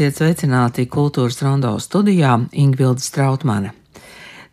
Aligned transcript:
Esiet 0.00 0.16
sveicināti 0.16 0.86
kultūras 0.88 1.42
rondo 1.44 1.74
studijā 1.76 2.38
Ingvilda 2.56 3.04
Strautmane. 3.04 3.74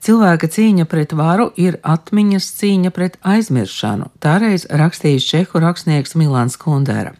Cilvēka 0.07 0.47
cīņa 0.47 0.85
pret 0.87 1.11
varu 1.19 1.49
ir 1.59 1.75
atmiņas 1.83 2.45
cīņa 2.61 2.93
pret 2.95 3.17
aizmiršanu, 3.27 4.05
tāreiz 4.23 4.63
rakstījis 4.71 5.25
čehu 5.27 5.59
rakstnieks 5.59 6.15
Milāns 6.15 6.55
Kundera. 6.61 7.11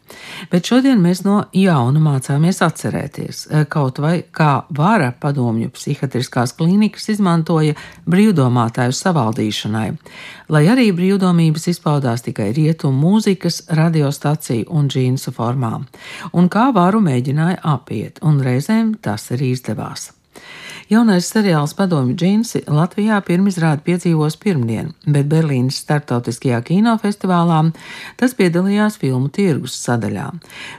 Bet 0.54 0.70
šodien 0.72 1.02
mēs 1.04 1.26
no 1.26 1.42
jauna 1.52 2.00
mācāmies 2.00 2.62
atcerēties, 2.64 3.42
kaut 3.68 4.00
vai 4.00 4.22
kā 4.32 4.62
vara 4.72 5.10
padomju 5.12 5.74
psihiatriskās 5.76 6.56
klīnikas 6.56 7.10
izmantoja 7.12 7.76
brīvdomātāju 8.08 8.96
savaldīšanai, 8.96 9.90
lai 10.56 10.66
arī 10.72 10.88
brīvdomības 10.96 11.68
izpaudās 11.74 12.24
tikai 12.24 12.54
rietumu 12.56 12.96
mūzikas, 13.04 13.66
radiostaciju 13.68 14.70
un 14.72 14.88
džīnsu 14.88 15.36
formām, 15.36 15.90
un 16.32 16.48
kā 16.48 16.70
varu 16.72 17.04
mēģināja 17.04 17.66
apiet, 17.68 18.24
un 18.24 18.40
reizēm 18.48 18.96
tas 19.04 19.28
arī 19.36 19.58
izdevās. 19.58 20.14
Jaunais 20.88 21.28
seriāls 21.28 21.74
Padomju 21.76 22.14
džinsi 22.16 22.62
Latvijā 22.72 23.18
pirmizrādi 23.28 23.84
piedzīvos 23.84 24.38
pirmdien, 24.40 24.94
bet 25.04 25.28
Berlīnas 25.28 25.82
starptautiskajā 25.84 26.62
kinofestivālā 26.70 27.58
tas 28.16 28.36
piedalījās 28.40 28.96
filmu 29.02 29.28
tirgus 29.28 29.76
sadaļā. 29.84 30.30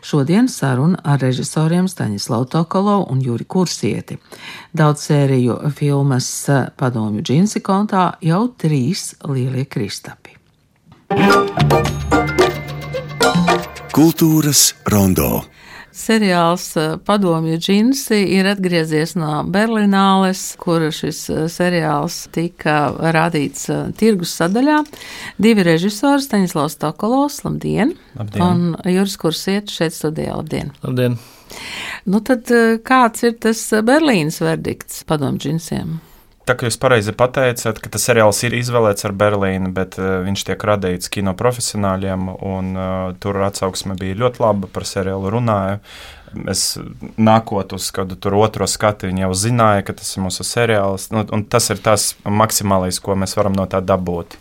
Šodien 0.01 0.49
saruna 0.49 0.97
ar 1.05 1.21
režisoriem 1.21 1.91
Staņislavu 1.93 2.49
Tokolo 2.55 3.03
un 3.13 3.21
Juri 3.21 3.45
Kursieti. 3.45 4.17
Daudz 4.73 5.05
sēriju 5.11 5.59
filmas 5.77 6.31
Padomju 6.81 7.27
džinsi 7.29 7.61
kontā 7.61 8.15
jau 8.25 8.47
trīs 8.57 9.13
lielie 9.29 9.69
kristapi. 9.69 10.39
Kultūras 13.93 14.73
rondo. 14.89 15.45
Seriāls 15.99 16.77
eh, 16.79 16.97
Padomju 17.05 17.59
džinsi 17.59 18.21
ir 18.37 18.47
atgriezies 18.47 19.17
no 19.19 19.43
Berlīnāles, 19.51 20.43
kur 20.61 20.85
šis 20.95 21.25
eh, 21.33 21.47
seriāls 21.51 22.21
tika 22.35 22.77
rādīts 23.17 23.67
eh, 23.73 23.89
tirgus 23.99 24.37
sadaļā. 24.39 24.79
Divi 25.43 25.67
režisori, 25.67 26.23
Staņislavs 26.23 26.79
Tokolovs, 26.85 27.41
labdien, 27.47 27.97
Labdien. 28.19 28.45
un 28.47 28.93
Juris 28.95 29.19
Kursiet 29.19 29.75
šeit 29.75 29.97
studijā, 29.97 30.39
labdien. 30.39 30.71
Labdien! 30.87 31.19
Nu 32.07 32.21
tad 32.21 32.51
kāds 32.85 33.25
ir 33.25 33.39
tas 33.41 33.63
Berlīnas 33.83 34.43
verdikts 34.45 35.01
Padomju 35.09 35.47
džinsiem? 35.47 35.97
Tā 36.49 36.55
kā 36.57 36.65
jūs 36.65 36.79
pareizi 36.81 37.13
pateicāt, 37.13 37.77
ka 37.85 37.91
tas 37.93 38.07
seriāls 38.09 38.39
ir 38.47 38.55
izvēlēts 38.57 39.05
ar 39.05 39.13
Berlīnu, 39.21 39.69
bet 39.77 39.99
uh, 40.01 40.23
viņš 40.25 40.47
tiek 40.49 40.63
radīts 40.71 41.11
kino 41.13 41.35
profesionāļiem, 41.37 42.31
un 42.33 42.71
uh, 42.73 42.93
tur 43.21 43.37
atsauksme 43.45 43.99
bija 44.01 44.17
ļoti 44.17 44.41
laba 44.41 44.71
par 44.73 44.87
seriālu 44.89 45.35
runāju. 45.35 45.83
Es 46.49 46.63
nākot 47.21 47.75
uz 47.77 47.91
kādu 47.93 48.17
tur 48.17 48.39
otro 48.41 48.65
skatu, 48.69 49.11
viņi 49.11 49.27
jau 49.27 49.31
zināja, 49.37 49.85
ka 49.85 49.99
tas 50.01 50.15
ir 50.17 50.25
mūsu 50.25 50.47
seriāls, 50.49 51.11
nu, 51.13 51.27
un 51.37 51.45
tas 51.45 51.69
ir 51.69 51.85
tas 51.85 52.15
maksimālais, 52.25 52.97
ko 53.05 53.17
mēs 53.17 53.37
varam 53.37 53.57
no 53.57 53.69
tā 53.69 53.83
dabūt. 53.85 54.39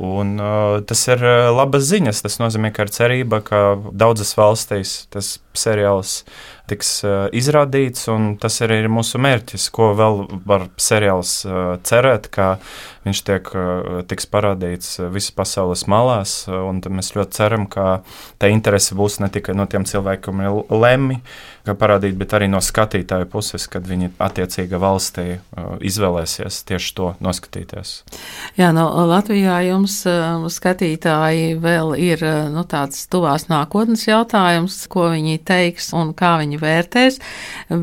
Un, 0.00 0.36
uh, 0.36 0.82
tas 0.84 1.06
ir 1.08 1.24
labas 1.56 1.88
ziņas. 1.88 2.20
Tas 2.24 2.36
nozīmē, 2.40 2.68
ka 2.76 2.84
ir 2.84 2.92
cerība, 2.92 3.40
ka 3.44 3.64
daudzas 3.96 4.36
valstīs 4.36 5.06
tas 5.12 5.38
seriāls 5.56 6.20
tiks 6.70 7.00
uh, 7.06 7.26
izrādīts, 7.34 8.06
un 8.12 8.34
tas 8.40 8.60
arī 8.64 8.84
ir 8.84 8.90
mūsu 8.92 9.20
mērķis, 9.22 9.68
ko 9.74 9.90
vēl 9.98 10.22
var 10.46 10.68
seriāls 10.80 11.40
uh, 11.48 11.76
cerēt, 11.86 12.30
ka 12.32 12.52
viņš 13.06 13.22
tiek, 13.26 13.50
uh, 13.56 14.00
tiks 14.08 14.28
parādīts 14.30 15.00
visas 15.10 15.34
pasaules 15.34 15.86
malās, 15.90 16.44
un 16.46 16.82
mēs 16.94 17.14
ļoti 17.16 17.40
ceram, 17.40 17.66
ka 17.70 18.02
tā 18.40 18.52
interese 18.52 18.94
būs 18.98 19.20
ne 19.24 19.30
tikai 19.32 19.56
no 19.58 19.66
tiem 19.70 19.86
cilvēkiem, 19.88 20.44
lemj, 20.70 21.18
ka 21.66 21.74
parādīt, 21.78 22.16
bet 22.20 22.34
arī 22.36 22.48
no 22.50 22.60
skatītāju 22.64 23.28
puses, 23.32 23.66
kad 23.70 23.84
viņi 23.88 24.12
attiecīga 24.22 24.80
valstī 24.80 25.26
izvēlēsies 25.84 26.62
tieši 26.68 26.94
to 26.96 27.10
noskatīties. 27.24 27.92
Jā, 28.58 28.70
no 28.76 28.86
Latvijā 29.10 29.58
jums 29.68 29.98
skatītāji 30.54 31.58
vēl 31.60 31.94
ir 32.00 32.24
nu, 32.54 32.64
tāds 32.68 33.04
tuvās 33.12 33.48
nākotnes 33.52 34.06
jautājums, 34.08 34.82
ko 34.90 35.10
viņi 35.12 35.39
teiks 35.44 35.92
un 35.96 36.14
kā 36.16 36.36
viņi 36.42 36.60
vērtēs, 36.60 37.20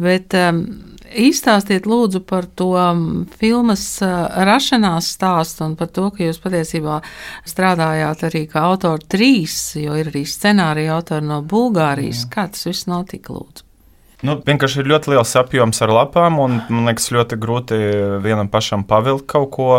bet 0.03 0.37
um, 0.37 0.65
Izstāstiet 1.07 1.85
lūdzu 1.87 2.19
par 2.27 2.45
to 2.59 2.73
filmas 3.39 3.83
rašanās 4.03 5.13
stāstu 5.15 5.63
un 5.67 5.77
par 5.79 5.91
to, 5.93 6.09
ka 6.11 6.25
jūs 6.25 6.39
patiesībā 6.43 6.99
strādājāt 7.47 8.25
arī 8.27 8.43
kā 8.51 8.65
autori 8.67 9.07
trīs, 9.07 9.55
jo 9.79 9.95
ir 9.95 10.11
arī 10.11 10.25
scenārija 10.27 10.97
autori 10.97 11.27
no 11.29 11.39
Bulgārijas. 11.41 12.25
Jā. 12.25 12.33
Kā 12.35 12.47
tas 12.51 12.67
viss 12.67 12.89
notika, 12.91 13.37
lūdzu? 13.37 13.63
Nu, 14.25 14.33
vienkārši 14.41 14.81
ir 14.81 14.87
ļoti 14.89 15.11
liels 15.13 15.31
apjoms 15.37 15.79
ar 15.85 15.91
lapām, 15.93 16.39
un 16.41 16.59
man 16.73 16.89
liekas, 16.89 17.11
ļoti 17.13 17.37
grūti 17.37 17.77
vienam 18.23 18.49
pašam 18.49 18.83
pavilkt 18.89 19.27
kaut 19.29 19.51
ko. 19.53 19.71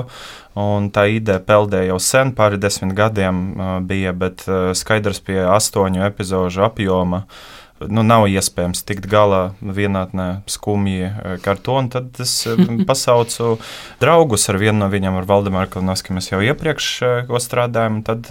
Un 0.59 0.89
tā 0.95 1.09
ideja 1.10 1.43
peldēja 1.43 1.93
jau 1.93 1.99
sen, 2.03 2.33
pāri 2.39 2.59
desmit 2.59 2.95
gadiem 2.99 3.43
bija, 3.87 4.15
bet 4.15 4.47
skaidrs 4.78 5.21
pie 5.27 5.43
astoņu 5.45 6.06
epizodu 6.06 6.65
apjoma. 6.66 7.25
Uh, 7.27 7.59
nu, 7.87 8.03
nav 8.06 8.27
iespējams 8.31 8.83
tikt 8.89 9.06
galā 9.11 9.53
vienatnē 9.62 10.27
skumji 10.50 11.09
eh, 11.09 11.37
kartonu, 11.44 11.91
tad 11.93 12.19
es 12.22 12.33
eh, 12.49 12.59
pasaucu 12.89 13.56
draugus 14.03 14.49
ar 14.50 14.59
vienu 14.61 14.83
no 14.83 14.91
viņiem, 14.93 15.19
ar 15.19 15.28
Valdemāru 15.28 15.71
Kalnovski. 15.72 16.15
Mēs 16.16 16.31
jau 16.33 16.41
iepriekš 16.44 16.91
eh, 17.06 17.34
strādājām, 17.49 18.00
tad 18.06 18.28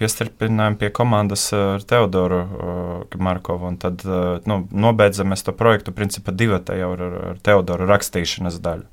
piestarpinājām 0.00 0.78
pie 0.80 0.90
komandas 0.94 1.46
ar 1.56 1.84
Teodoru 1.86 2.42
Markovu, 3.22 3.70
un 3.70 3.78
tad 3.80 4.02
nu, 4.48 4.56
nobeidzam 4.70 5.30
mēs 5.32 5.46
to 5.46 5.54
projektu 5.56 5.94
principā 5.94 6.34
divatē 6.34 6.76
jau 6.80 6.92
ar, 6.96 7.04
ar 7.32 7.42
Teodoru 7.44 7.86
rakstīšanas 7.90 8.58
daļu. 8.62 8.88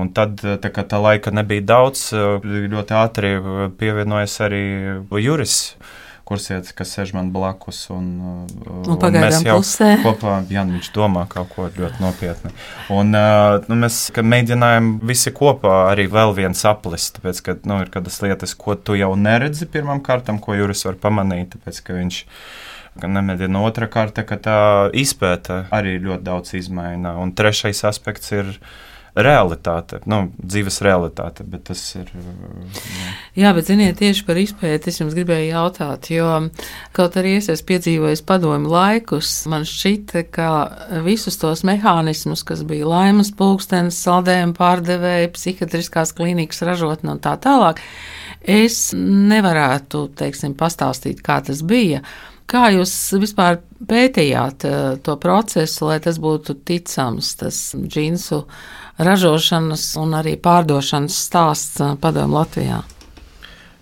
Un 0.00 0.12
tad, 0.16 0.40
tā 0.40 0.70
tā 0.70 1.00
laika 1.02 1.32
nebija 1.34 1.66
daudz, 1.66 2.08
ļoti 2.14 2.94
ātri 2.96 3.32
pievienojas 3.76 4.36
arī 4.46 4.62
Juris 5.20 5.56
kursietis, 6.30 6.72
kas 6.76 6.94
sēž 6.94 7.12
man 7.16 7.32
blakus. 7.34 7.82
Un, 7.90 8.06
un, 8.22 8.86
un 8.86 9.16
mēs 9.16 9.42
jau 9.42 9.58
pusē. 9.58 9.90
kopā, 10.06 10.38
jā, 10.52 10.62
viņš 10.68 10.92
domā 10.94 11.26
kaut 11.30 11.50
ko 11.56 11.66
ļoti 11.74 12.02
nopietni. 12.04 12.54
Un 12.94 13.10
nu, 13.10 13.78
mēs 13.82 13.98
mēģinājām 14.14 14.92
visi 15.10 15.34
kopā 15.34 15.76
arī 15.90 16.06
vēl 16.12 16.34
viens 16.38 16.62
aplist, 16.70 17.18
tāpēc, 17.18 17.42
ka 17.46 17.56
nu, 17.66 17.80
ir 17.84 17.92
kādas 17.92 18.20
lietas, 18.22 18.54
ko 18.58 18.78
tu 18.78 18.98
jau 18.98 19.12
neredzi 19.18 19.68
pirmam 19.70 20.02
kārtam, 20.06 20.38
ko 20.42 20.54
Juris 20.58 20.86
var 20.86 21.00
pamanīt, 21.02 21.56
tāpēc, 21.56 21.82
ka 21.86 21.98
viņš 21.98 22.22
nemēģina 23.00 23.62
otra 23.64 23.88
kārta, 23.90 24.24
ka 24.26 24.38
tā 24.42 24.60
izpēta 24.96 25.64
arī 25.74 25.98
ļoti 26.02 26.26
daudz 26.26 26.54
izmaina. 26.58 27.16
Un 27.22 27.34
trešais 27.38 27.82
aspekts 27.88 28.32
ir 28.34 28.54
realitāte, 29.16 30.00
nu, 30.10 30.20
dzīves 30.38 30.80
realitāte. 30.86 31.44
Bet 31.48 31.66
tas 31.70 31.82
ir. 31.98 32.10
Jā. 32.14 33.10
jā, 33.42 33.52
bet 33.56 33.70
ziniet, 33.70 33.98
tieši 33.98 34.24
par 34.28 34.38
izpēti 34.40 34.90
es 34.92 35.00
jums 35.00 35.16
gribēju 35.18 35.50
jautāt, 35.50 36.10
jo 36.14 36.28
kaut 36.96 37.18
arī 37.20 37.36
es 37.40 37.50
esmu 37.52 37.68
piedzīvojis 37.72 38.24
padomu 38.26 38.70
laikus, 38.70 39.32
man 39.50 39.66
šķita, 39.68 40.24
ka 40.34 40.48
visus 41.06 41.40
tos 41.40 41.64
mehānismus, 41.66 42.44
kas 42.46 42.64
bija 42.68 42.88
laimas 42.90 43.32
pulkstenis, 43.36 44.00
saldējuma 44.04 44.56
pārdevēja, 44.58 45.34
psihiatriskās 45.34 46.14
klīnikas 46.16 46.64
ražotne 46.66 47.16
un 47.16 47.22
tā 47.22 47.36
tālāk, 47.42 47.82
es 48.40 48.90
nevarētu, 48.96 50.08
teiksim, 50.18 50.56
pastāstīt, 50.58 51.24
kā 51.24 51.40
tas 51.46 51.64
bija. 51.66 52.04
Kā 52.50 52.66
jūs 52.74 52.92
vispār 53.22 53.60
pētījāt 53.86 54.64
uh, 54.66 54.78
to 55.06 55.14
procesu, 55.22 55.86
lai 55.86 56.00
tas 56.02 56.16
būtu 56.18 56.56
ticams, 56.66 57.36
tas 57.38 57.60
džinsu 57.78 58.40
ražošanas 59.00 59.84
un 60.00 60.16
arī 60.18 60.36
pārdošanas 60.40 61.16
stāsts 61.26 61.80
uh, 61.82 61.96
padomu 62.00 62.38
Latvijā? 62.40 62.82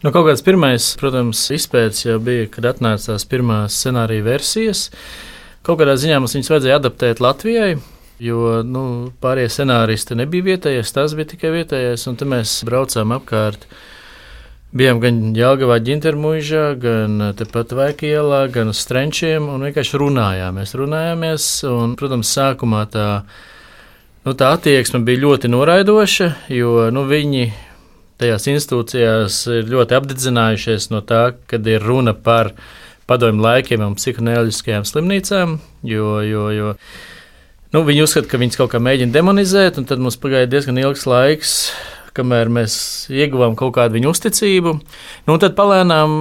Nu, 0.04 0.12
kaut 0.14 0.28
kāds 0.28 0.44
pirmais, 0.46 0.92
protams, 1.00 1.40
izpētes 1.50 2.04
jau 2.04 2.20
bija, 2.22 2.46
kad 2.54 2.68
atnāca 2.70 3.12
tās 3.12 3.26
pirmās 3.26 3.74
scenārija 3.80 4.22
versijas. 4.22 4.84
Kaut 5.66 5.80
kādā 5.80 5.96
ziņā 5.98 6.20
mums 6.22 6.36
viņas 6.36 6.50
vajadzēja 6.52 6.78
adaptēt 6.78 7.22
Latvijai, 7.24 7.72
jo 8.22 8.60
nu, 8.62 8.82
pārējie 9.22 9.50
scenāristi 9.56 10.18
nebija 10.18 10.52
vietējais, 10.52 10.94
tas 10.94 11.16
bija 11.18 11.32
tikai 11.34 11.50
vietējais, 11.56 12.06
un 12.10 12.18
tad 12.20 12.30
mēs 12.30 12.60
braucām 12.68 13.16
apkārt 13.18 13.66
Bijām 14.68 14.98
gan 15.00 15.20
Jālgavā, 15.32 15.78
ģintermuižā, 15.80 16.64
gan 16.76 17.30
tepat 17.38 17.70
Vaikielā, 17.72 18.42
gan 18.52 18.68
uz 18.68 18.82
strenčiem 18.84 19.46
un 19.48 19.62
vienkārši 19.64 20.00
runājām. 20.02 20.58
Mēs 20.60 20.74
runājāmies, 20.76 21.46
un, 21.70 21.94
protams, 21.96 22.28
sākumā 22.36 22.82
tā, 22.92 23.06
nu, 24.28 24.34
tā 24.36 24.52
attieksme 24.58 25.00
bija 25.06 25.22
ļoti 25.22 25.48
noraidoša, 25.48 26.28
jo 26.52 26.88
nu, 26.92 27.06
viņi 27.08 27.46
tajās 28.20 28.48
institūcijās 28.52 29.38
ir 29.54 29.70
ļoti 29.72 29.96
apdedzinājušies 29.96 30.90
no 30.92 31.00
tā, 31.06 31.30
kad 31.48 31.66
ir 31.70 31.84
runa 31.84 32.12
par 32.12 32.52
padomju 33.08 33.40
laikiem 33.40 33.86
un 33.86 33.94
psihoneļiskajām 33.96 34.84
slimnīcām, 34.84 35.54
jo, 35.88 36.10
jo, 36.28 36.42
jo 36.52 36.74
nu, 37.72 37.84
viņi 37.88 38.04
uzskata, 38.04 38.28
ka 38.28 38.40
viņas 38.42 38.60
kaut 38.60 38.74
kā 38.74 38.82
mēģina 38.84 39.16
demonizēt, 39.16 39.80
un 39.80 39.88
tad 39.88 40.02
mums 40.02 40.20
pagāja 40.20 40.50
diezgan 40.50 40.82
ilgs 40.82 41.06
laiks 41.08 41.54
kamēr 42.18 42.50
mēs 42.52 42.74
ieguvām 43.14 43.54
kaut 43.58 43.76
kādu 43.76 43.94
viņu 43.98 44.10
uzticību. 44.10 44.74
Nu, 45.28 45.38
tad 45.40 45.54
palēnām 45.58 46.12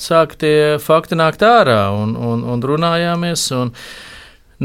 sāk 0.00 0.38
tie 0.40 0.80
fakti 0.82 1.18
nākt 1.20 1.44
ārā 1.46 1.86
un, 1.94 2.16
un, 2.16 2.42
un 2.54 2.64
runājāmies. 2.64 3.46
Un, 3.58 3.74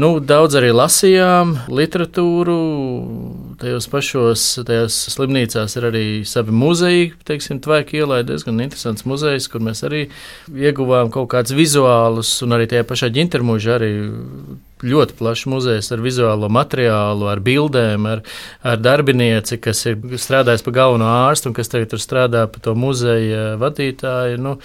Nu, 0.00 0.14
daudz 0.24 0.54
arī 0.56 0.70
lasījām 0.72 1.50
literatūru. 1.68 2.56
Tajos 3.60 3.88
pašos 3.92 4.44
tajās 4.64 4.96
slimnīcās 5.12 5.76
ir 5.76 5.86
arī 5.90 6.04
savi 6.28 6.54
muzeji. 6.56 7.10
Teiksim, 7.28 7.58
Tvaika 7.60 7.98
ielā 7.98 8.22
ir 8.22 8.30
diezgan 8.30 8.62
interesants 8.64 9.04
muzejs, 9.08 9.50
kur 9.52 9.60
mēs 9.66 9.84
arī 9.84 10.06
ieguvām 10.54 11.10
kaut 11.12 11.28
kādus 11.34 11.52
vizuālus, 11.58 12.32
un 12.46 12.56
arī 12.56 12.70
tajā 12.70 12.86
pašā 12.88 13.10
ģintermužā 13.18 13.76
arī 13.76 13.92
ļoti 14.86 15.16
plašs 15.18 15.44
muzejs 15.52 15.92
ar 15.92 16.00
vizuālo 16.04 16.48
materiālu, 16.52 17.28
ar 17.28 17.42
bildēm, 17.44 18.06
ar, 18.08 18.22
ar 18.64 18.80
darbinieci, 18.80 19.58
kas 19.60 19.84
ir 19.90 19.98
strādājis 20.16 20.64
pa 20.64 20.74
galveno 20.78 21.10
ārstu 21.10 21.50
un 21.50 21.58
kas 21.58 21.68
tagad 21.72 21.92
tur 21.92 22.00
strādā 22.00 22.46
pa 22.48 22.62
to 22.64 22.72
muzeja 22.78 23.58
vadītāju. 23.60 24.40
Nu, 24.40 24.56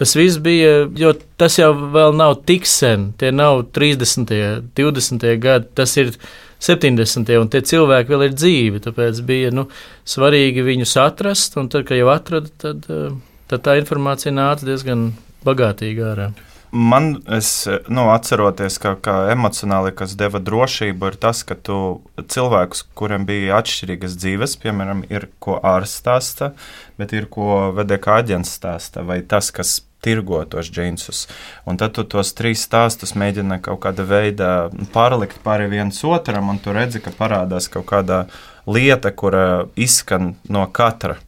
tas 0.00 0.14
viss 0.16 0.38
bija, 0.40 0.86
jo 0.96 1.12
tas 1.36 1.58
jau 1.58 1.74
nav 2.16 2.38
tik 2.48 2.64
sen, 2.64 3.10
tie 3.20 3.28
nav 3.36 3.66
30. 3.76 4.30
un 4.32 4.70
20. 4.78 5.26
gadi, 5.42 5.68
tas 5.76 5.92
ir 6.00 6.14
70. 6.60 7.28
un 7.36 7.50
tie 7.52 7.60
cilvēki 7.68 8.14
vēl 8.14 8.24
ir 8.30 8.36
dzīvi, 8.36 8.80
tāpēc 8.86 9.20
bija 9.28 9.50
nu, 9.52 9.66
svarīgi 10.08 10.64
viņus 10.64 10.96
atrast, 11.04 11.58
un 11.60 11.68
tad, 11.72 11.84
kad 11.88 12.00
jau 12.00 12.08
atrada, 12.12 12.48
tad, 12.62 12.88
eh, 12.88 13.10
tad 13.52 13.66
tā 13.66 13.76
informācija 13.80 14.32
nāca 14.32 14.70
diezgan 14.70 15.10
bagātīgi 15.44 16.06
ārā. 16.14 16.30
Man, 16.70 17.16
es 17.26 17.66
nu, 17.90 18.04
atceroties, 18.14 18.76
ka, 18.78 18.94
kā 19.02 19.14
emocionāli, 19.32 19.90
kas 19.96 20.14
deva 20.16 20.38
drošību, 20.38 21.10
ir 21.10 21.16
tas, 21.18 21.42
ka 21.44 21.58
tu 21.58 21.76
cilvēkus, 22.22 22.84
kuriem 22.96 23.26
bija 23.26 23.58
atšķirīgas 23.58 24.14
dzīves, 24.22 24.56
piemēram, 24.62 25.02
ir 25.10 25.26
ko 25.42 25.58
ārsts 25.58 25.98
stāsta, 26.00 26.52
bet 26.96 27.12
ir 27.12 27.26
ko 27.32 27.72
VDK 27.74 28.20
aģents 28.22 28.54
stāsta, 28.60 29.02
vai 29.02 29.18
tas, 29.26 29.50
kas 29.50 29.80
tirgo 30.04 30.42
tos 30.50 30.70
džinsus. 30.72 31.26
Un 31.68 31.80
tad 31.80 31.94
tu 31.96 32.04
tos 32.08 32.32
trīs 32.36 32.64
stāstus 32.66 33.14
mēģini 33.18 33.60
kaut 33.64 33.82
kādā 33.84 34.06
veidā 34.06 34.52
pārlikt 34.94 35.42
pāri 35.44 35.70
viens 35.72 36.04
otram, 36.04 36.52
un 36.52 36.60
tu 36.62 36.74
redzi, 36.76 37.02
ka 37.04 37.14
parādās 37.16 37.70
kaut 37.72 37.88
kāda 37.90 38.24
lieta, 38.70 39.12
kura 39.12 39.66
izskan 39.76 40.34
no 40.48 40.66
katra. 40.72 41.18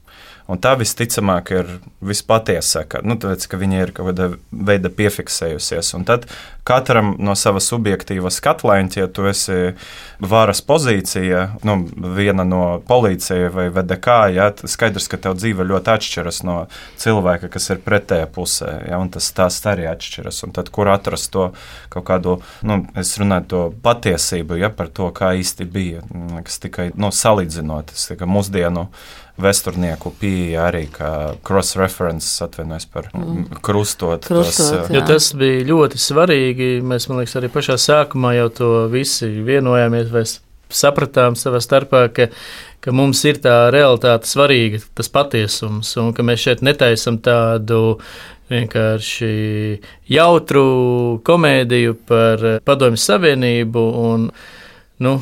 Un 0.50 0.58
tā 0.60 0.72
visticamāk 0.76 1.52
ir 1.54 1.68
vispatiesākā. 2.04 3.00
Nu, 3.06 3.14
tāpēc, 3.20 3.46
ka 3.48 3.60
viņi 3.60 3.78
ir 3.78 3.92
kaut 3.94 4.10
kādā 4.10 4.26
veidā 4.50 4.90
piefiksējusies. 4.92 5.92
Un 5.96 6.04
tad 6.08 6.26
katram 6.64 7.14
no 7.18 7.34
sava 7.38 7.60
subjektīva 7.62 8.30
skatlaņa, 8.30 9.00
ja 9.00 9.08
tu 9.10 9.26
esi 9.26 9.72
varas 10.22 10.62
pozīcija, 10.62 11.42
nu, 11.66 11.76
viena 12.16 12.44
no 12.46 12.62
policija 12.86 13.50
vai 13.54 13.66
VDK, 13.74 14.16
ja, 14.36 14.48
skaidrs, 14.54 15.08
ka 15.10 15.18
tev 15.22 15.36
dzīve 15.40 15.66
ļoti 15.66 15.92
atšķiras 15.96 16.42
no 16.46 16.58
cilvēka, 17.02 17.50
kas 17.52 17.70
ir 17.74 17.82
pretējā 17.82 18.28
pusē. 18.34 18.76
Ja, 18.90 19.00
tas 19.12 19.32
tās 19.34 19.58
arī 19.66 19.88
atšķiras. 19.90 20.42
Un 20.46 20.54
tad, 20.54 20.70
kur 20.74 20.90
atrast 20.92 21.32
to 21.34 21.50
kaut 21.92 22.06
kādu, 22.08 22.38
nu, 22.66 22.82
es 22.98 23.16
runāju 23.20 23.48
to 23.50 23.64
patiesību 23.82 24.60
ja, 24.62 24.70
par 24.70 24.92
to, 24.94 25.10
kā 25.14 25.34
īsti 25.38 25.66
bija, 25.66 26.06
kas 26.46 26.62
tikai 26.62 26.92
nu, 26.94 27.10
salīdzinot, 27.14 27.92
tas 27.92 28.12
tikai 28.12 28.30
mūsdienu 28.30 28.86
vēsturnieku 29.40 30.12
pieeja 30.20 30.66
arī 30.68 30.82
kā 30.92 31.10
cross-reference, 31.46 32.28
atvainojos 32.44 32.86
par 32.92 33.08
mm. 33.16 33.60
krustot. 33.64 34.26
Krustot, 34.28 34.82
tos, 34.84 34.92
Jo 34.92 35.00
tas 35.08 35.30
bija 35.38 35.64
ļoti 35.70 36.00
svarīgi. 36.02 36.51
Mēs, 36.58 37.08
man 37.08 37.20
liekas, 37.20 37.36
arī 37.40 37.50
pašā 37.52 37.78
sākumā 37.80 38.34
jau 38.36 38.48
to 38.58 38.70
visi 38.92 39.28
vienojāmies 39.46 40.12
vai 40.12 40.24
sapratām 40.72 41.36
savā 41.36 41.60
starpā, 41.62 42.06
ka, 42.14 42.28
ka 42.80 42.94
mums 42.96 43.20
ir 43.28 43.40
tā 43.44 43.56
realitāte 43.74 44.28
svarīga, 44.30 44.80
tas 44.96 45.10
patiesums, 45.12 45.92
un 46.00 46.12
ka 46.16 46.24
mēs 46.26 46.46
šeit 46.46 46.64
netaisam 46.64 47.20
tādu 47.22 47.98
vienkārši 48.52 49.34
jautru 50.12 50.64
komēdiju 51.24 51.96
par 52.08 52.42
Padomju 52.66 53.00
Savienību 53.00 53.84
un, 54.06 54.26
nu, 55.04 55.14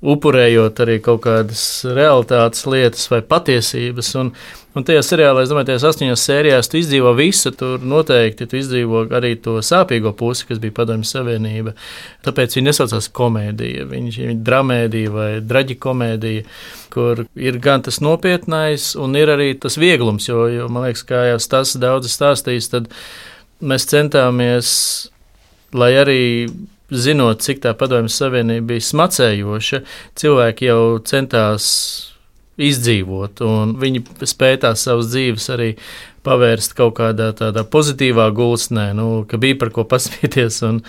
upurējot 0.00 0.80
arī 0.80 0.96
kaut 1.04 1.24
kādas 1.26 1.62
realitātes 1.84 2.64
lietas 2.70 3.04
vai 3.12 3.20
patiesības. 3.20 4.14
Un, 4.20 4.32
un 4.76 4.86
tajā 4.86 5.02
seriālā, 5.04 5.42
es 5.42 5.50
domāju, 5.50 5.68
tajās 5.70 5.86
astoņās 5.90 6.24
sērijās 6.28 6.70
tu 6.70 6.78
izdzīvo 6.80 7.12
visu, 7.18 7.52
tur 7.56 7.82
noteikti 7.82 8.46
tu 8.50 8.58
izdzīvo 8.60 9.04
arī 9.16 9.32
to 9.42 9.56
sāpīgo 9.64 10.12
pusi, 10.16 10.46
kas 10.48 10.60
bija 10.62 10.76
Padomju 10.76 11.08
Savienība. 11.08 11.74
Tāpēc 12.26 12.56
viņi 12.56 12.68
nesaucās 12.68 13.10
komēdija, 13.16 13.86
viņi 13.90 14.14
ir 14.26 14.34
dramēdija 14.46 15.14
vai 15.14 15.28
traģikomēdija, 15.52 16.44
kur 16.94 17.24
ir 17.38 17.60
gan 17.62 17.86
tas 17.86 18.00
nopietnais, 18.04 18.92
un 19.00 19.18
ir 19.18 19.32
arī 19.34 19.52
tas 19.60 19.78
vieglums, 19.80 20.28
jo, 20.30 20.46
jo 20.52 20.68
man 20.72 20.88
liekas, 20.88 21.06
kā 21.08 21.24
jau 21.32 21.40
tas 21.56 21.74
daudz 21.80 22.12
stāstījis, 22.14 22.70
tad 22.74 22.90
mēs 23.60 23.88
centāmies, 23.90 24.74
lai 25.74 25.92
arī 25.98 26.20
zinot, 26.90 27.42
cik 27.44 27.62
tā 27.64 27.74
padomjas 27.78 28.18
savienība 28.18 28.72
bija 28.72 28.86
smacējoša, 28.86 29.82
cilvēki 30.18 30.70
jau 30.70 30.82
centās 31.06 31.66
izdzīvot, 32.68 33.42
viņi 33.80 34.04
spēja 34.28 34.64
tās 34.66 34.84
savas 34.86 35.10
dzīves 35.12 35.48
arī 35.54 35.70
pavērst 36.26 36.74
kaut 36.76 36.96
kādā 36.98 37.30
tādā 37.36 37.64
pozitīvā 37.64 38.26
gulsnē, 38.36 38.90
nu, 38.96 39.24
ka 39.28 39.40
bija 39.40 39.56
par 39.60 39.72
ko 39.74 39.84
pasmieties, 39.88 40.60
un, 40.66 40.82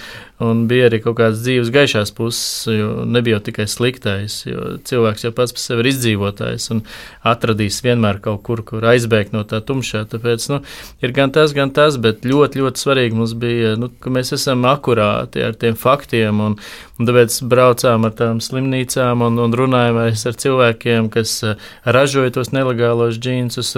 un 0.44 0.66
bija 0.68 0.90
arī 0.90 1.00
kaut 1.04 1.18
kādas 1.22 1.44
dzīves 1.46 1.72
gaišās 1.72 2.12
puses, 2.18 2.68
jo 2.76 3.06
nebija 3.08 3.38
jau 3.38 3.46
tikai 3.48 3.68
sliktais, 3.72 4.42
jo 4.50 4.76
cilvēks 4.88 5.28
jau 5.28 5.32
pats 5.38 5.56
par 5.56 5.64
sevi 5.64 5.86
ir 5.86 5.92
izdzīvotājs 5.94 6.68
un 6.76 6.84
atradīs 7.32 7.80
vienmēr 7.86 8.20
kaut 8.24 8.42
kur, 8.48 8.64
kur 8.68 8.86
aizbēgt 8.92 9.36
no 9.36 9.46
tā 9.48 9.62
tumšā. 9.64 10.04
Tāpēc 10.12 10.50
nu, 10.52 10.62
ir 11.06 11.16
gan 11.16 11.32
tas, 11.32 11.56
gan 11.56 11.72
tas, 11.76 12.00
bet 12.02 12.28
ļoti, 12.28 12.62
ļoti 12.62 12.84
svarīgi 12.84 13.20
mums 13.22 13.36
bija, 13.40 13.76
nu, 13.80 13.92
ka 14.04 14.12
mēs 14.14 14.34
esam 14.36 14.66
akurāti 14.70 15.46
ar 15.46 15.56
tiem 15.62 15.80
faktiem, 15.80 16.44
un, 16.44 16.58
un 17.00 17.10
tāpēc 17.10 17.40
braucām 17.52 18.10
ar 18.10 18.16
tām 18.18 18.42
slimnīcām 18.44 19.24
un, 19.28 19.40
un 19.46 19.56
runājāmies 19.58 20.28
ar 20.28 20.40
cilvēkiem, 20.44 21.12
kas 21.14 21.38
eh, 21.48 21.72
ražoja 21.86 22.34
tos 22.36 22.52
nelegālos 22.56 23.22
džinsus, 23.22 23.76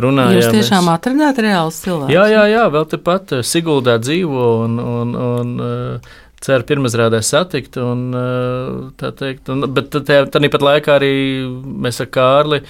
runājām. 0.00 0.40
Jūs 0.40 0.52
tiešām 0.54 0.85
tiešām 0.86 0.94
atradāt 0.94 1.40
reāls 1.42 1.80
cilvēks? 1.82 2.12
Jā, 2.12 2.26
jā, 2.30 2.44
jā 2.50 2.64
vēl 2.70 2.86
tepat 2.90 3.32
eh, 3.32 3.42
Siguldā 3.42 3.98
dzīvo 3.98 4.64
un, 4.64 4.78
un, 4.78 5.14
un 5.16 5.56
uh, 5.60 6.14
ceru 6.40 6.66
pirmazrādē 6.66 7.22
satikt. 7.22 7.76
Un, 7.76 8.12
uh, 8.14 8.92
tā 8.96 9.12
teikt, 9.12 9.48
un, 9.50 9.66
bet 9.72 9.90
tāpat 9.90 10.62
laikā 10.62 10.98
arī 10.98 11.14
mēs 11.86 12.00
ar 12.00 12.10
Kārli 12.10 12.62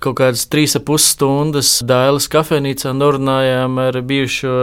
kaut 0.00 0.16
kādas 0.16 0.46
trīs 0.48 0.76
ap 0.78 0.86
pus 0.88 1.10
stundas 1.12 1.82
Dailas 1.84 2.28
kafejnīcā 2.32 2.94
norunājām 2.96 3.76
ar 3.82 4.00
bijušo 4.00 4.54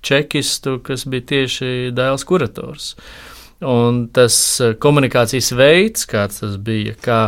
čekistu, 0.00 0.78
kas 0.80 1.04
bija 1.04 1.26
tieši 1.34 1.90
Dailas 1.92 2.24
kurators. 2.24 2.94
Un 3.58 4.04
tas 4.14 4.34
komunikācijas 4.78 5.48
veids, 5.58 6.04
kāds 6.06 6.44
tas 6.44 6.52
bija, 6.62 6.92
kā 7.02 7.22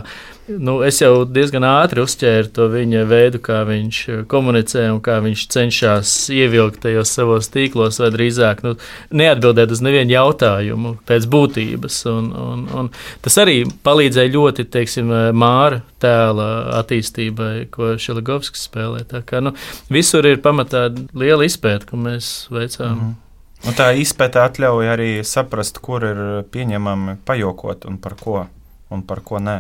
nu, 0.46 0.76
es 0.86 1.00
jau 1.00 1.24
diezgan 1.26 1.64
ātri 1.66 2.04
uzķēru 2.04 2.50
to 2.54 2.68
viņa 2.70 3.00
veidu, 3.10 3.40
kā 3.42 3.60
viņš 3.66 3.98
eh, 4.06 4.20
komunicē 4.30 4.84
un 4.92 5.00
kā 5.02 5.16
viņš 5.24 5.42
cenšas 5.50 6.12
ievilkt 6.34 6.84
tajos 6.84 7.10
savos 7.16 7.50
tīklos, 7.50 7.98
vai 8.02 8.12
drīzāk 8.14 8.62
nu, 8.66 8.76
neatbildēt 9.10 9.74
uz 9.74 9.82
nevienu 9.82 10.14
jautājumu 10.14 10.92
pēc 11.08 11.26
būtības. 11.30 11.98
Un, 12.12 12.28
un, 12.30 12.62
un 12.78 12.90
tas 13.24 13.38
arī 13.42 13.64
palīdzēja 13.86 14.34
ļoti 14.36 14.68
teiksim, 14.70 15.10
māra 15.34 15.80
tēla 16.02 16.50
attīstībai, 16.78 17.54
ko 17.74 17.96
Šeligovskis 17.98 18.68
spēlē. 18.68 19.02
Tā 19.10 19.24
kā, 19.26 19.42
nu, 19.42 19.56
visur 19.90 20.30
ir 20.30 20.38
pamatā 20.44 20.86
liela 21.10 21.48
izpēta, 21.48 21.90
ko 21.90 21.98
mēs 22.06 22.46
veicām. 22.54 22.94
Mm 22.94 23.02
-hmm. 23.02 23.18
Un 23.68 23.76
tā 23.76 23.90
izpēta 24.00 24.46
atļauj 24.48 24.88
arī 24.88 25.10
saprast, 25.26 25.82
kur 25.84 26.06
ir 26.06 26.22
pieņemami 26.52 27.18
pajokot 27.28 27.84
un 27.90 28.00
par 28.00 28.16
ko, 28.20 28.46
un 28.90 29.04
par 29.04 29.20
ko 29.26 29.42
nē 29.42 29.58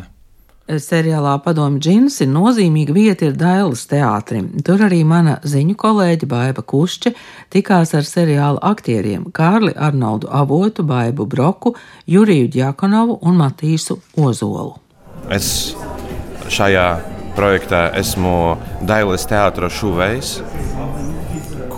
seriālā 0.78 1.38
Padomju 1.42 1.80
džins 1.82 2.20
ir 2.22 2.28
nozīmīga 2.30 2.94
vieta 2.94 3.26
ir 3.26 3.36
Dailas 3.38 3.86
teātrim. 3.90 4.50
Tur 4.62 4.84
arī 4.86 5.02
mana 5.04 5.38
ziņu 5.42 5.74
kolēģe 5.80 6.28
Baiva 6.30 6.62
Kušķe 6.62 7.14
tikās 7.50 7.94
ar 7.96 8.06
seriāla 8.06 8.60
aktieriem 8.70 9.26
Kārli 9.34 9.72
Arnoldu 9.74 10.30
Avotu, 10.30 10.84
Baibu 10.86 11.26
Broku, 11.26 11.74
Juriju 12.06 12.50
Djakonovu 12.52 13.18
un 13.22 13.40
Matīsu 13.40 13.98
Ozolu. 14.16 14.76
Es 15.30 15.74
šajā 16.50 16.86
projektā 17.36 17.88
esmu 17.98 18.56
Dailas 18.86 19.26
teātra 19.30 19.70
šuvējs, 19.70 20.38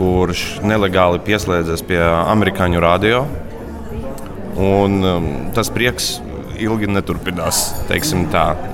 kurš 0.02 0.42
nelegāli 0.66 1.20
pieslēdzas 1.22 1.84
pie 1.86 2.00
amerikāņu 2.02 2.80
radio. 2.82 3.22
Un, 4.58 4.98
um, 5.06 5.28
tas 5.54 5.70
prieks 5.72 6.16
ilgi 6.62 6.90
neturpinās. 6.90 7.62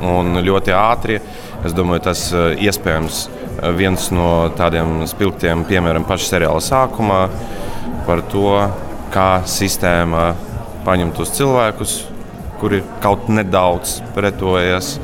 Un 0.08 0.40
ļoti 0.44 0.74
ātri, 0.76 1.18
es 1.66 1.76
domāju, 1.76 2.04
tas 2.08 2.24
eh, 2.32 2.64
iespējams 2.68 3.20
eh, 3.28 3.70
viens 3.76 4.08
no 4.14 4.48
tādiem 4.58 5.02
spilgtiem 5.10 5.66
piemēriem 5.68 6.06
pašā 6.08 6.32
seriāla 6.32 6.64
sākumā 6.64 7.22
par 8.08 8.24
to, 8.32 8.52
kā 9.12 9.28
sistēma 9.48 10.30
paņem 10.86 11.12
tos 11.16 11.32
cilvēkus, 11.36 11.98
kuri 12.60 12.82
kaut 13.04 13.28
nedaudz 13.32 13.98
pretojas 14.16 14.96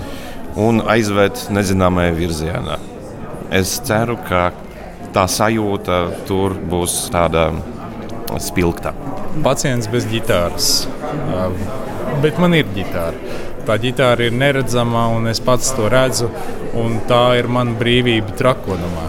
un 0.61 0.83
aizved 0.88 1.49
nezināmajā 1.54 2.16
virzienā. 2.16 2.78
Es 3.54 3.76
ceru, 3.87 4.16
ka 4.28 4.49
tā 5.14 5.25
sajūta 5.30 6.00
tur 6.28 6.56
būs 6.71 7.09
tāda 7.14 7.49
spilgta. 8.42 8.94
Pacients 9.44 9.87
bez 9.90 10.06
ģitāras. 10.11 10.71
Bet 12.23 12.38
man 12.42 12.54
ir 12.59 12.66
ģitāra. 12.75 13.40
Tā 13.64 13.78
ģitāra 13.80 14.26
ir 14.26 14.35
neredzama, 14.37 15.06
un 15.16 15.30
es 15.30 15.40
pats 15.40 15.71
to 15.76 15.88
redzu. 15.92 16.28
Tā 17.09 17.23
ir 17.38 17.49
mana 17.49 17.76
brīvība 17.78 18.35
trakonamā. 18.38 19.06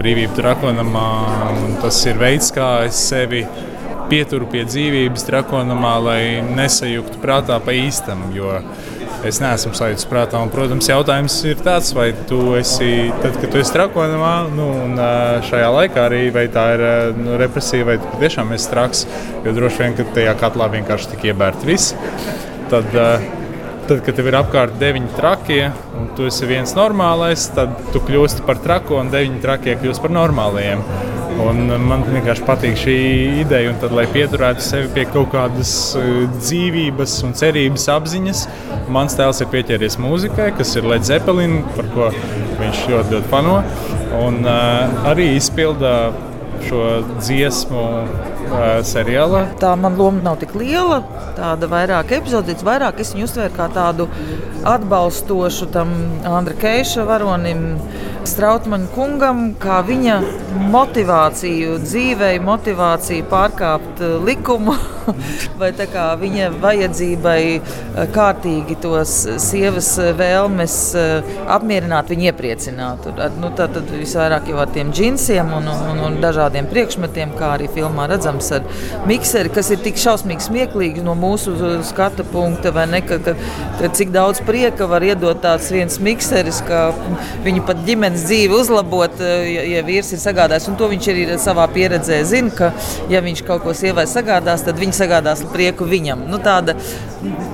Brīvība 0.00 0.34
trakonamā, 0.36 1.08
un 1.62 1.76
tas 1.82 1.98
ir 2.08 2.18
veids, 2.20 2.50
kā 2.56 2.70
es 2.88 2.98
sevi 3.10 3.44
pieturu 4.10 4.48
pie 4.50 4.64
dzīvības 4.66 5.26
trakonamā, 5.28 5.94
lai 6.02 6.22
nesajuktu 6.42 7.20
prātā 7.22 7.60
pa 7.62 7.74
īstam. 7.76 8.26
Jo 8.34 8.58
es 9.26 9.40
neesmu 9.42 9.72
sajūta 9.76 10.08
prātā. 10.10 10.40
Un, 10.42 10.52
protams, 10.52 10.88
jautājums 10.90 11.36
ir 11.48 11.60
tāds, 11.64 11.92
vai 11.96 12.10
tu 12.28 12.54
esi, 12.58 13.10
tad, 13.22 13.36
kad 13.40 13.52
tu 13.52 13.60
esi 13.60 13.74
trakonamā, 13.74 14.34
nu, 14.54 14.68
un 14.86 15.02
šajā 15.48 15.68
laikā 15.76 16.06
arī 16.08 16.22
vai 16.34 16.46
tā 16.52 16.66
ir 16.76 16.84
nu, 17.18 17.36
represija, 17.40 17.88
vai 17.88 17.98
tu 18.00 18.22
tiešām 18.22 18.54
esi 18.56 18.70
traks. 18.72 19.04
Jo 19.44 19.54
droši 19.56 19.84
vien, 19.84 19.98
ka 19.98 20.08
tajā 20.16 20.34
katlā 20.40 20.70
vienkārši 20.76 21.14
tik 21.14 21.28
iebērt 21.30 21.66
viss. 21.68 21.94
Tad, 22.70 22.90
tad, 22.94 23.96
kad 24.06 24.14
tev 24.14 24.30
ir 24.30 24.38
apkārt 24.40 24.76
deviņi 24.80 25.14
trakie, 25.16 25.64
un 25.98 26.12
tu 26.16 26.28
esi 26.30 26.48
viens 26.50 26.76
normālais, 26.78 27.48
tad 27.56 27.74
tu 27.94 28.02
kļūsti 28.06 28.46
par 28.48 28.62
traku, 28.62 29.00
un 29.00 29.12
deviņi 29.12 29.42
trakie 29.44 29.76
kļūst 29.80 30.04
par 30.04 30.14
normālajiem. 30.14 30.84
Un 31.40 31.70
man 31.88 32.02
vienkārši 32.04 32.44
patīk 32.46 32.76
šī 32.80 32.96
ideja, 33.42 33.70
un 33.72 33.78
tad, 33.80 33.94
lai 33.96 34.04
pieturētu 34.12 34.64
sevi 34.64 34.90
pie 34.94 35.06
kaut 35.08 35.30
kādas 35.32 35.72
dzīvības 36.36 37.14
un 37.26 37.36
cerības 37.38 37.86
apziņas, 37.94 38.42
mans 38.92 39.16
tēls 39.18 39.40
ir 39.40 39.50
pieķēries 39.54 39.98
mūzikai, 40.02 40.50
kas 40.58 40.74
ir 40.76 40.88
Led 40.90 41.06
Zeppelin, 41.08 41.60
par 41.76 41.88
ko 41.94 42.10
viņš 42.60 42.82
ļoti, 42.90 43.16
ļoti 43.16 43.32
fano. 43.32 43.60
Un 44.20 44.42
uh, 44.42 45.06
arī 45.10 45.30
izpilda 45.38 45.94
šo 46.66 46.84
dziesmu 47.20 47.86
seriālā. 48.86 49.44
Tā 49.60 49.74
man 49.80 49.98
loma 49.98 50.22
nav 50.24 50.40
tik 50.42 50.54
liela, 50.58 51.00
tāda 51.38 51.68
vairāk 51.70 52.14
epizodīta, 52.20 52.66
vairāk 52.66 53.00
es 53.02 53.14
viņu 53.14 53.28
uztvēru 53.28 53.56
kā 53.56 53.68
tādu 53.74 54.08
atbalstošu 54.66 55.70
tam 55.72 55.92
Andra 56.28 56.56
Keiša 56.60 57.06
varonim. 57.08 57.66
Strautmaņa 58.20 58.88
kungam, 58.92 59.38
kā 59.56 59.78
viņa 59.86 60.18
motivāciju 60.70 61.78
dzīvei, 61.80 62.34
motivāciju 62.44 63.24
pārkāpt 63.30 64.02
likumu, 64.26 64.74
vai 65.60 65.70
viņa 66.20 66.50
vajadzībai 66.60 67.40
kārtīgi 68.12 68.76
tos 68.84 69.14
sievas 69.40 69.88
vēlmes 70.18 70.76
apmierināt, 71.48 72.12
viņu 72.12 72.28
iepriecināt. 72.28 73.08
Nu, 73.40 73.54
tad, 73.56 73.80
visvairāk 73.88 74.52
jau 74.52 74.60
ar 74.60 74.70
tiem 74.74 74.92
džinsiem 74.92 75.56
un, 75.56 75.72
un, 75.72 76.04
un 76.10 76.20
dažādiem 76.20 76.68
priekšmetiem, 76.70 77.32
kā 77.40 77.54
arī 77.56 77.70
filmā 77.72 78.04
redzams 78.40 78.52
ar 78.52 79.06
mikseri, 79.06 79.52
kas 79.52 79.70
ir 79.70 79.80
tik 79.84 79.98
šausmīgi 80.00 80.46
smieklīgi 80.48 81.04
no 81.04 81.14
mūsu 81.18 81.54
skatu 81.86 82.24
punkta, 82.24 82.72
vai 82.72 82.86
ne, 82.90 83.00
ka, 83.04 83.18
ka, 83.22 83.34
ka 83.80 83.90
cik 83.96 84.12
daudz 84.14 84.40
prieka 84.46 84.86
var 84.90 85.02
iedot 85.02 85.40
tāds 85.42 85.70
viens 85.72 85.98
mikseris, 86.00 86.62
ka 86.66 86.90
viņu 87.44 87.64
pat 87.66 87.84
ģimene 87.86 88.00
ģimenes 88.00 88.26
dzīvi 88.26 88.56
uzlabot, 88.56 89.20
eh, 89.20 89.50
ja, 89.54 89.62
ja 89.76 89.82
vīrs 89.84 90.12
ir 90.14 90.20
sagādājis. 90.22 90.68
Un 90.70 90.76
to 90.76 90.88
viņš 90.88 91.08
arī 91.12 91.26
savā 91.38 91.66
pieredzē 91.72 92.22
zina, 92.24 92.50
ka, 92.50 92.72
ja 93.10 93.20
viņš 93.20 93.44
kaut 93.46 93.64
ko 93.64 93.74
sievai 93.74 94.06
sagādās, 94.06 94.64
tad 94.64 94.78
viņa 94.80 94.96
sagādās 94.96 95.44
prieku 95.52 95.84
viņam. 95.84 96.26
Nu, 96.30 96.38
tāda 96.38 96.76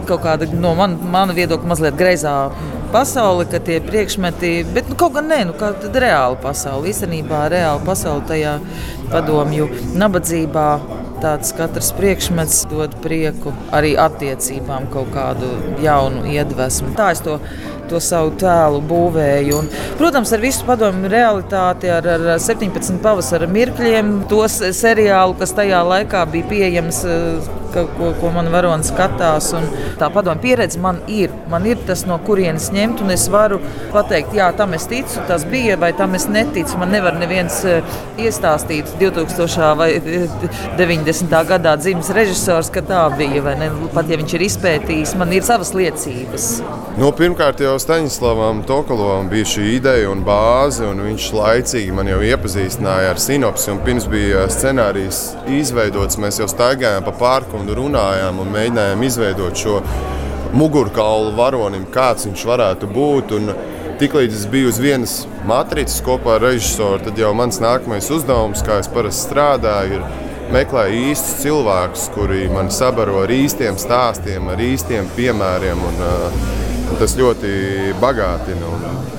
kaut 0.06 0.22
kāda 0.22 0.46
no 0.54 0.74
man, 0.78 0.98
mana 1.02 1.34
viedokļa 1.34 1.66
mazliet 1.66 1.98
greizā 1.98 2.36
pasaule, 2.92 3.46
ka 3.50 3.60
tie 3.62 3.78
priekšmeti, 3.84 4.52
bet 4.74 4.90
nu, 4.90 4.98
kaut 4.98 5.16
gan 5.16 5.30
nē, 5.30 5.40
nu, 5.48 5.56
tāda 5.58 6.02
reāla 6.02 6.38
pasaule. 6.42 6.90
Īstenībā 6.92 7.46
reāla 7.52 7.82
pasaule 7.86 8.24
tajā 8.28 8.58
padomju 9.12 9.70
nabadzībā. 9.98 10.68
Tāds 11.16 11.54
katrs 11.56 11.94
priekšmets 11.96 12.66
dod 12.68 12.92
prieku 13.00 13.54
arī 13.74 13.94
attiecībām, 13.96 14.90
kaut 14.92 15.08
kādu 15.14 15.48
jaunu 15.80 16.26
iedvesmu. 16.28 16.92
Tā 16.98 17.14
es 17.14 17.24
to 17.24 17.38
to 17.90 18.00
savu 18.02 18.32
tēlu 18.40 18.80
būvēju. 18.86 19.60
Un, 19.60 19.68
protams, 20.00 20.32
ar 20.34 20.42
visu 20.42 20.66
padomu 20.66 21.10
realitāti, 21.10 21.90
ar, 21.92 22.06
ar 22.16 22.26
17 22.42 23.00
pavasara 23.04 23.48
mirkļiem, 23.50 24.12
tos 24.30 24.58
seriālu, 24.80 25.36
kas 25.40 25.54
tajā 25.56 25.82
laikā 25.86 26.24
bija 26.32 26.50
pieejams, 26.50 27.02
eh, 27.06 27.52
ka, 27.76 27.84
ko, 27.98 28.10
ko 28.20 28.32
man 28.34 28.48
varonis 28.52 28.90
skatās. 28.92 29.52
Tā 30.00 30.08
padomu 30.12 30.40
pieredze 30.42 30.80
man 30.82 31.00
ir. 31.12 31.32
Man 31.52 31.66
ir 31.68 31.80
tas, 31.88 32.04
no 32.08 32.18
kurienes 32.24 32.70
ņemt, 32.74 33.02
un 33.04 33.12
es 33.14 33.26
varu 33.32 33.60
pateikt, 33.94 34.34
jā, 34.36 34.48
tam 34.56 34.74
es 34.76 34.88
ticu, 34.90 35.20
tas 35.28 35.44
bija, 35.48 35.76
vai 35.80 35.92
tam 35.96 36.16
es 36.18 36.28
neticu. 36.32 36.78
Man 36.80 36.92
nevar 36.94 37.16
neviens 37.20 37.58
eh, 37.68 37.96
iestāstīt 38.20 38.96
2000. 39.00 39.72
vai 39.76 39.90
90. 40.78 41.26
Eh, 41.26 41.46
gadā 41.50 41.76
dzimis 41.80 42.10
režisors, 42.16 42.72
ka 42.72 42.84
tā 42.86 43.04
bija. 43.18 43.44
Pat 43.94 44.08
ja 44.10 44.18
viņš 44.18 44.36
ir 44.36 44.46
izpētījis, 44.46 45.14
man 45.20 45.34
ir 45.36 45.44
savas 45.46 45.74
liecības. 45.76 46.48
Nu, 46.96 47.10
pirmkārt, 47.16 47.60
jau 47.60 47.76
Staņslavam 47.80 48.62
Tokolovam 48.66 49.28
bija 49.28 49.48
šī 49.52 49.66
ideja 49.76 50.08
un 50.10 50.22
bāze, 50.26 50.86
un 50.88 51.02
viņš 51.04 51.28
laicīgi 51.36 51.92
man 51.94 52.08
jau 52.08 52.22
iepazīstināja 52.24 53.12
ar 53.12 53.20
sinopsi. 53.20 53.74
Pirms 53.84 54.06
bija 54.10 54.46
scenārijs 54.52 55.20
izveidots, 55.58 56.16
mēs 56.22 56.40
jau 56.40 56.48
staigājām 56.50 57.04
pa 57.04 57.12
parku 57.20 57.60
un 57.66 57.78
runājām 57.80 58.38
un 58.42 58.52
mēģinājām 58.54 59.02
izveidot 59.06 59.58
šo 59.58 59.80
mugurkaulu 60.56 61.34
varonim, 61.36 61.86
kāds 61.92 62.28
viņš 62.28 62.44
varētu 62.46 62.90
būt. 62.94 63.34
Un 63.40 63.50
Tiklīdz 63.96 64.34
es 64.36 64.44
biju 64.52 64.68
uz 64.68 64.76
vienas 64.76 65.12
matricas 65.48 66.02
kopā 66.04 66.34
ar 66.36 66.42
režisoru, 66.44 66.98
tad 67.00 67.16
jau 67.16 67.30
mans 67.32 67.56
nākamais 67.64 68.10
uzdevums, 68.12 68.60
kā 68.60 68.76
es 68.82 68.90
parasti 68.92 69.30
strādāju, 69.30 70.02
ir 70.02 70.52
meklēt 70.52 70.92
īstus 70.92 71.40
cilvēkus, 71.46 72.04
kuri 72.12 72.44
man 72.52 72.68
sabaro 72.68 73.22
ar 73.24 73.32
īstiem 73.32 73.80
stāstiem, 73.80 74.52
ar 74.52 74.60
īstiem 74.60 75.08
piemēriem. 75.16 75.80
Un, 75.88 76.02
uh, 76.12 76.96
tas 77.00 77.16
ļoti 77.16 77.94
bagātina. 78.02 79.15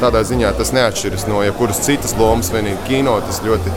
Tādā 0.00 0.22
ziņā 0.24 0.54
tas 0.56 0.70
neatšķiras 0.72 1.26
no 1.28 1.42
jebkuras 1.44 1.82
citas 1.84 2.14
lomas, 2.16 2.48
vienīgi 2.54 2.86
kino 2.86 3.18
tas 3.20 3.42
ļoti 3.44 3.72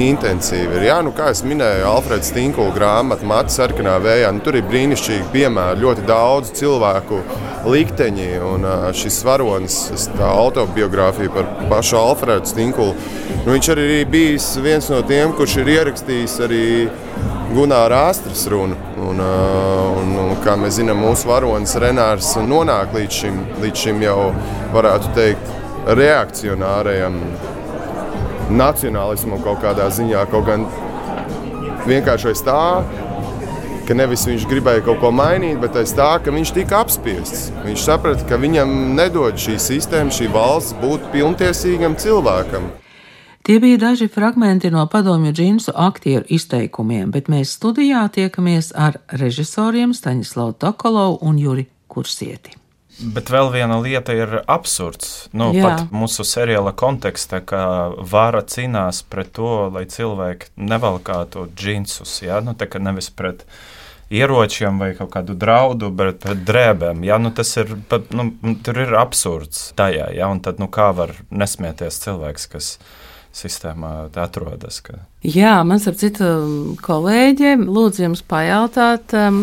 intensīvi 0.00 0.78
ir. 0.78 0.86
Jā, 0.86 1.00
nu, 1.04 1.12
kā 1.12 1.26
jau 1.34 1.50
minēju, 1.50 1.84
Alfreds 1.90 2.30
Stinkula 2.30 2.72
grāmata 2.72 3.26
Mata 3.28 3.52
sarkanā 3.52 3.98
vējā. 4.00 4.30
Nu, 4.32 4.40
tur 4.46 4.56
ir 4.56 4.64
brīnišķīgi 4.70 5.28
piemēri, 5.34 5.82
ļoti 5.82 6.06
daudz 6.08 6.54
cilvēku 6.56 7.20
likteņi. 7.68 8.30
Un 8.46 8.64
šis 8.96 9.20
varonis, 9.26 9.76
tā 10.14 10.30
autobiogrāfija 10.30 11.34
par 11.34 11.50
pašu 11.72 11.98
Alfredu 12.00 12.48
Stinkulu, 12.48 12.96
nu, 13.42 13.50
viņš 13.50 13.72
arī 13.74 14.00
bijis 14.08 14.52
viens 14.64 14.88
no 14.92 15.02
tiem, 15.04 15.34
kurš 15.36 15.60
ir 15.60 15.74
ierakstījis 15.76 16.40
arī 16.46 16.64
Gunāra 17.50 18.08
Astras 18.08 18.46
runu. 18.46 18.76
Un, 18.96 19.18
un, 19.18 20.10
un, 20.22 20.34
kā 20.44 20.54
mēs 20.54 20.76
zinām, 20.78 21.00
mūsu 21.02 21.26
varonis 21.26 21.74
Renārs 21.82 22.36
nonāk 22.46 22.94
līdz 22.94 23.16
šim, 23.22 23.40
līdz 23.64 23.80
šim 23.84 24.04
jau, 24.04 24.28
varētu 24.74 25.10
teikt, 25.16 25.50
reakcionārajam 25.98 27.16
nacionālismam 28.54 29.42
kaut 29.42 29.58
kādā 29.64 29.88
ziņā. 29.90 30.22
Kaut 30.30 30.46
gan 30.46 30.68
vienkārši 31.90 32.36
tā, 32.46 32.62
ka 33.88 33.96
nevis 33.98 34.28
viņš 34.28 34.46
gribēja 34.46 34.84
kaut 34.86 35.00
ko 35.02 35.10
mainīt, 35.10 35.58
bet 35.58 35.74
aiz 35.80 35.90
tā, 35.98 36.12
ka 36.22 36.30
viņš 36.30 36.54
tika 36.54 36.84
apspiests. 36.84 37.48
Viņš 37.64 37.88
saprata, 37.88 38.28
ka 38.30 38.38
viņam 38.38 38.94
nedod 38.94 39.34
šī 39.34 39.58
sistēma, 39.58 40.14
šī 40.14 40.30
valsts 40.30 40.78
būt 40.78 41.10
pilntiesīgam 41.16 41.98
cilvēkam. 41.98 42.70
Tie 43.42 43.60
bija 43.60 43.78
daži 43.80 44.08
fragmenti 44.08 44.70
no 44.70 44.86
padomju 44.86 45.32
džinsu 45.32 45.72
aktieru 45.74 46.24
izteikumiem, 46.28 47.10
bet 47.10 47.30
mēs 47.32 47.54
studijā 47.56 48.02
tiekamies 48.12 48.72
ar 48.76 48.98
režisoriem 49.08 49.94
Staņislavu 49.96 50.52
Tokolovu 50.60 51.18
un 51.22 51.38
Juri 51.40 51.64
Kursieti. 51.88 52.52
Bet 53.00 53.32
vēl 53.32 53.48
viena 53.48 53.78
lieta 53.80 54.12
ir 54.12 54.42
absurds. 54.44 55.30
Nu, 55.32 55.54
Jā. 55.56 55.64
pat 55.64 55.94
mūsu 55.94 56.20
seriāla 56.28 56.74
kontekstā, 56.76 57.40
ka 57.40 57.62
vara 58.12 58.44
cīnās 58.44 59.00
pret 59.08 59.32
to, 59.32 59.70
lai 59.72 59.86
cilvēki 59.88 60.52
nevalkātu 60.60 61.48
džinsus. 61.56 62.18
Ja? 62.20 62.42
Nu, 62.44 62.52
nevis 62.52 63.08
pret 63.08 63.46
ieročiem 64.12 64.76
vai 64.82 64.92
kaut 64.98 65.14
kādu 65.16 65.32
draudu, 65.32 65.88
bet 65.88 66.20
pret 66.20 66.44
drēbēm. 66.44 67.00
Ja? 67.08 67.16
Nu, 67.16 67.32
tas 67.32 67.56
ir, 67.56 67.72
nu, 68.12 68.32
tur 68.60 68.84
ir 68.84 68.92
absurds 69.00 69.70
tajā. 69.80 70.12
Ja? 70.12 70.28
Un 70.28 70.44
tad, 70.44 70.60
nu, 70.60 70.68
kā 70.68 70.92
var 70.92 71.16
nesmieties 71.32 72.04
cilvēks, 72.04 72.50
kas 72.52 72.74
ir 72.76 73.08
sistēmā 73.36 74.10
atrodas. 74.18 74.80
Ka... 74.84 75.04
Jā, 75.26 75.60
man 75.66 75.82
ar 75.86 75.96
citu 76.00 76.26
kolēģi 76.82 77.54
lūdzu 77.62 78.04
jums 78.06 78.22
pajautāt, 78.26 79.14
um, 79.16 79.42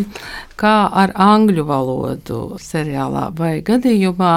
kā 0.59 0.75
ar 0.89 1.13
angļu 1.13 1.65
valodu 1.67 2.39
seriālā 2.61 3.27
vai 3.37 3.57
gadījumā 3.65 4.35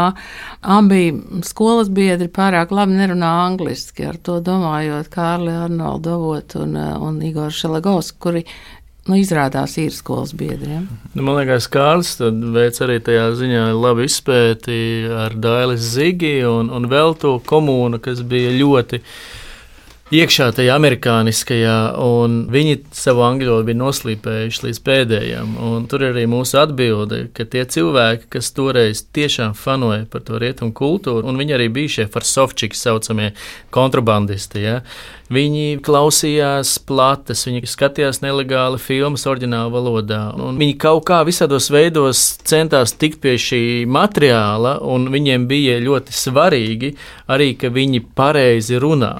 abi 0.60 1.02
skolas 1.46 1.90
biedri 1.92 2.28
pārāk 2.28 2.74
labi 2.76 2.98
nerunā 2.98 3.30
angliski, 3.46 4.06
ar 4.10 4.20
to 4.20 4.38
domājot 4.44 5.08
Kārli 5.12 5.54
Arnoldu 5.64 6.14
Avotu 6.18 6.64
un, 6.66 6.76
uh, 6.76 6.98
un 7.08 7.22
Igoru 7.24 7.54
Šelegovs, 7.54 8.12
kuri 8.20 8.44
nu, 9.10 9.18
izrādās 9.18 9.76
ir 9.82 9.92
skolas 9.94 10.32
biedriem. 10.36 10.86
Nu, 11.14 11.24
man 11.26 11.40
liekas, 11.40 11.68
Kārlis 11.72 12.14
veic 12.20 12.80
arī 12.84 13.00
tajā 13.04 13.26
ziņā 13.40 13.66
labu 13.74 14.06
izpēti 14.06 14.80
ar 15.26 15.34
Dailis 15.34 15.84
Zigi 15.96 16.38
un, 16.46 16.70
un 16.72 16.88
vēl 16.90 17.16
to 17.20 17.36
komūnu, 17.50 18.00
kas 18.02 18.22
bija 18.26 18.54
ļoti 18.54 19.02
iekšā 20.10 20.48
tajā 20.56 20.74
amerikāniskajā, 20.74 21.76
un 22.02 22.40
viņi 22.50 22.80
savu 22.96 23.22
angļu 23.26 23.52
valodu 23.52 23.68
bija 23.68 23.78
noslīpējuši 23.78 24.64
līdz 24.66 24.80
pēdējiem. 24.88 25.52
Tur 25.90 26.06
arī 26.08 26.24
mūsu 26.30 26.58
atbilde, 26.62 27.22
ka 27.34 27.46
tie 27.50 27.62
cilvēki, 27.74 28.26
kas 28.34 28.50
toreiz 28.56 29.04
tiešām 29.14 29.54
fanoja 29.58 30.08
par 30.10 30.24
to 30.26 30.40
rietumu 30.42 30.74
kultūru, 30.74 31.26
un 31.30 31.38
viņi 31.38 31.56
arī 31.58 31.70
bija 31.74 31.96
šie 31.98 32.08
farsovčiki 32.10 32.78
saucamie 32.78 33.30
kontrabandisti. 33.74 34.64
Ja? 34.66 34.80
Viņi 35.30 35.78
klausījās 35.86 36.72
plates, 36.82 37.44
viņi 37.46 37.68
skatījās 37.70 38.18
nelegāli 38.24 38.80
filmas 38.82 39.22
oriģinālā 39.30 39.70
valodā. 39.70 40.18
Viņi 40.58 40.74
kaut 40.82 41.04
kā 41.06 41.20
visādos 41.28 41.68
veidos 41.70 42.22
centās 42.50 42.96
tikt 42.98 43.20
pie 43.22 43.36
šī 43.38 43.62
materiāla, 43.86 44.80
un 44.82 45.06
viņiem 45.14 45.46
bija 45.46 45.76
ļoti 45.84 46.16
svarīgi 46.18 46.90
arī, 47.30 47.52
ka 47.60 47.70
viņi 47.70 48.02
pareizi 48.18 48.80
runā. 48.82 49.12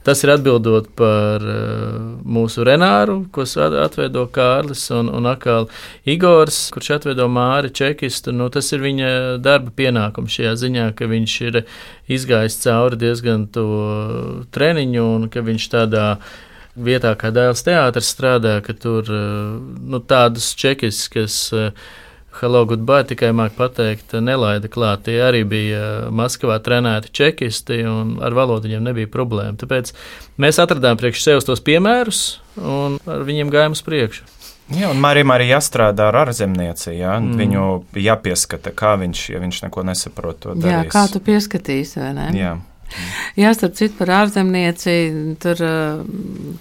Tas 0.00 0.24
ir 0.24 0.32
atbildot 0.32 0.94
par 0.96 1.44
uh, 1.44 2.00
mūsu 2.24 2.64
Renāru, 2.64 3.26
ko 3.28 3.44
atveido 3.44 4.24
Kārlis 4.32 4.86
un, 4.96 5.12
un 5.12 5.28
atkal 5.28 5.68
Igors, 6.08 6.70
kurš 6.72 6.94
atveido 6.96 7.28
Māri 7.28 7.68
Čekistu. 7.68 8.32
Nu, 8.32 8.48
tas 8.48 8.72
ir 8.72 8.80
viņa 8.80 9.12
darba 9.44 9.76
pienākums 9.76 10.40
šajā 10.40 10.56
ziņā, 10.64 10.88
ka 10.96 11.10
viņš 11.10 11.36
ir 11.50 11.60
izgājis 12.10 12.60
cauri 12.64 12.98
diezgan 13.00 13.46
to 13.54 13.66
treniņu 14.54 15.06
un 15.16 15.26
ka 15.32 15.44
viņš 15.46 15.66
tādā 15.72 16.04
vietā, 16.74 17.14
kā 17.18 17.32
dēls 17.34 17.64
teātris 17.66 18.12
strādā, 18.14 18.58
ka 18.64 18.74
tur 18.74 19.08
nu, 19.10 20.02
tādus 20.02 20.52
čekis, 20.58 21.06
kas 21.12 21.42
Hello, 22.30 22.60
goodbye, 22.64 23.02
tikai 23.10 23.32
māku 23.34 23.56
pateikt, 23.58 24.12
nelaida 24.22 24.68
klāt. 24.70 25.02
Tie 25.08 25.16
arī 25.18 25.40
bija 25.50 26.12
Maskavā 26.14 26.60
trenēti 26.62 27.10
čekisti, 27.10 27.80
un 27.90 28.14
ar 28.22 28.36
valodu 28.38 28.68
viņiem 28.68 28.86
nebija 28.86 29.10
problēma. 29.10 29.58
Tāpēc 29.58 29.90
mēs 30.40 30.60
atradām 30.62 30.96
priekš 31.00 31.24
sevis 31.26 31.48
tos 31.48 31.60
piemērus, 31.66 32.22
un 32.54 33.00
ar 33.10 33.26
viņiem 33.26 33.50
gājām 33.50 33.74
uz 33.74 33.82
priekšu. 33.84 34.22
Jā, 34.70 34.90
un 34.92 35.00
Marijam 35.02 35.32
arī 35.34 35.50
jāstrādā 35.50 36.08
ar 36.10 36.20
ārzemnieci. 36.24 36.92
Jā, 36.94 37.16
mm. 37.18 37.38
Viņu 37.40 37.68
jāpieskata, 37.98 38.72
kā 38.76 38.94
viņš, 39.00 39.22
ja 39.34 39.42
viņš 39.42 39.62
neko 39.66 39.86
nesaprot, 39.88 40.42
to 40.44 40.56
darīs. 40.56 40.86
Jā, 40.86 40.90
kā 40.92 41.06
tu 41.10 41.22
pieskatīsi, 41.26 41.98
vai 42.02 42.10
ne? 42.18 42.28
Jā. 42.38 42.56
Jā, 43.38 43.54
starp 43.54 43.78
citu 43.78 43.98
par 44.00 44.12
ārzemnieci, 44.24 44.94
tur 45.42 45.62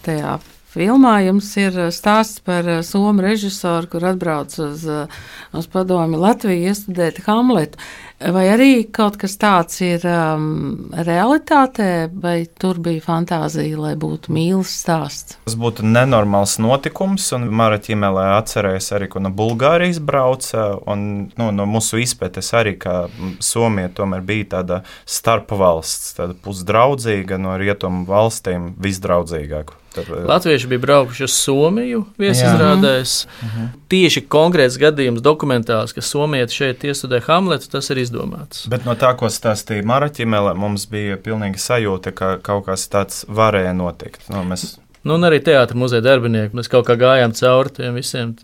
tajā 0.06 0.38
filmā 0.70 1.16
jums 1.26 1.50
ir 1.58 1.78
stāsts 1.94 2.44
par 2.46 2.68
somu 2.86 3.24
režisoru, 3.26 3.90
kur 3.90 4.06
atbrauc 4.12 4.54
uz, 4.62 4.86
uz 4.86 5.70
padomi 5.74 6.20
Latviju 6.20 6.70
iestudēt 6.70 7.24
Hamletu. 7.26 7.82
Vai 8.20 8.50
arī 8.52 8.84
kaut 8.92 9.16
kas 9.16 9.38
tāds 9.40 9.78
ir 9.80 10.04
um, 10.04 10.90
realitātē, 10.92 12.10
vai 12.12 12.44
tur 12.60 12.82
bija 12.84 13.00
fantāzija, 13.06 13.78
lai 13.80 13.94
būtu 14.00 14.34
mīlestības 14.36 14.74
stāsts? 14.84 15.38
Tas 15.48 15.56
būtu 15.60 15.88
nenormāls 15.88 16.58
notikums, 16.60 17.30
un 17.38 17.48
Mara 17.56 17.80
ķīmelē 17.80 18.26
atcerēs 18.36 18.92
arī, 18.98 19.08
ko 19.14 19.24
no 19.24 19.32
Bulgārijas 19.32 20.02
brauca, 20.04 20.68
un 20.92 21.32
nu, 21.32 21.50
no 21.56 21.68
mūsu 21.70 22.02
izpētes 22.04 22.52
arī, 22.60 22.76
ka 22.82 23.06
Somija 23.40 23.94
tomēr 23.96 24.26
bija 24.28 24.52
tāda 24.58 24.82
starpvalsts, 25.08 26.18
tāda 26.20 26.36
pusdraudzīga 26.44 27.40
no 27.40 27.56
rietumu 27.62 28.04
valstīm 28.10 28.74
visdraudzīgāka. 28.84 29.80
Tad, 29.96 30.12
Latvieši 30.28 30.68
bija 30.76 30.84
braukuši 30.90 31.24
uz 31.24 31.40
Somiju 31.40 32.04
viesizrādēs. 32.20 33.22
Mhm. 33.48 33.78
Tieši 33.90 34.22
konkrēts 34.30 34.78
gadījums 34.78 35.24
dokumentāls, 35.26 35.96
ka 35.98 36.04
Somija 36.06 36.46
šeit 36.54 36.84
iestudē 36.86 37.24
Hamletu, 37.26 37.72
tas 37.74 37.90
ir 37.90 38.04
izdomāts. 38.04 38.68
Bet 38.70 38.86
no 38.86 38.94
tā, 39.00 39.16
ko 39.18 39.32
stāstīja 39.34 39.86
Maraķimele, 39.90 40.54
mums 40.62 40.86
bija 40.92 41.18
pilnīgi 41.18 41.62
sajūta, 41.64 42.14
ka 42.14 42.36
kaut 42.46 42.68
kas 42.68 42.86
tāds 42.92 43.24
varēja 43.26 43.74
notikt. 43.74 44.28
No, 44.30 44.44
nu, 44.44 44.52
mēs... 44.52 44.76
Nu, 45.02 45.16
un 45.16 45.26
arī 45.26 45.40
teātris 45.42 45.80
muzeja 45.80 46.06
darbinieki. 46.06 46.54
Mēs 46.60 46.70
kaut 46.70 46.86
kā 46.86 46.94
gājām 47.00 47.34
cauri 47.34 47.74
tiem 47.80 47.98
visiem 47.98 48.36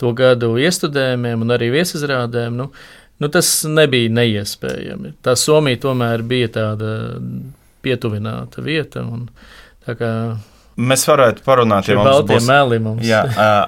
to 0.00 0.12
gadu 0.18 0.52
iestudējumiem 0.60 1.46
un 1.46 1.56
arī 1.56 1.70
viesizrādēm. 1.78 2.60
Nu, 2.60 2.68
nu, 3.22 3.32
tas 3.32 3.54
nebija 3.64 4.12
neiespējami. 4.18 5.14
Tā 5.24 5.36
Somija 5.38 5.80
tomēr 5.86 6.26
bija 6.26 6.52
tāda 6.58 6.92
pietuvināta 7.80 8.64
vieta. 8.66 9.06
Un, 9.06 9.30
tā 9.86 9.96
kā 9.96 10.12
Mēs 10.80 11.04
varētu 11.08 11.44
parunāt, 11.44 11.88
ja 11.90 11.96
mums 11.98 12.22
būs 12.28 12.46
mums. 12.82 13.04
Jā, 13.04 13.20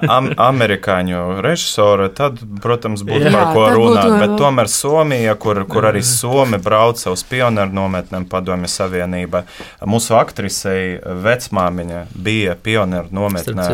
am, 0.09 0.31
amerikāņu 0.41 1.41
režisora, 1.45 2.07
tad, 2.13 2.39
protams, 2.63 3.03
būtu 3.05 3.27
jā, 3.27 3.33
par 3.33 3.51
ko 3.53 3.65
runāt. 3.75 4.07
Būtu... 4.07 4.21
Bet 4.23 4.35
tomēr 4.41 4.71
Somija, 4.71 5.35
kur, 5.39 5.61
kur 5.69 5.89
arī 5.91 6.01
Somi 6.07 6.59
brauca 6.63 7.13
uz 7.13 7.25
pionieru 7.29 7.75
nometnēm 7.77 8.25
Padomju 8.31 8.71
Savienība, 8.71 9.43
mūsu 9.85 10.17
aktrisei 10.17 10.97
vecmāmiņa 11.27 12.05
bija 12.25 12.57
pionieru 12.63 13.13
nometnē 13.13 13.69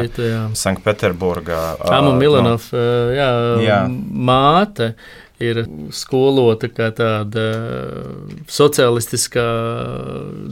Sanktpēterburgā. 0.59 1.63
Amu 1.95 2.13
Milanov, 2.19 2.69
no, 2.73 2.85
jā, 3.15 3.31
jā. 3.63 3.81
māte 3.89 4.93
ir 5.39 5.61
skolota 5.95 6.67
kā 6.71 6.89
tāda 6.95 7.45
sociālistiskā 8.51 9.45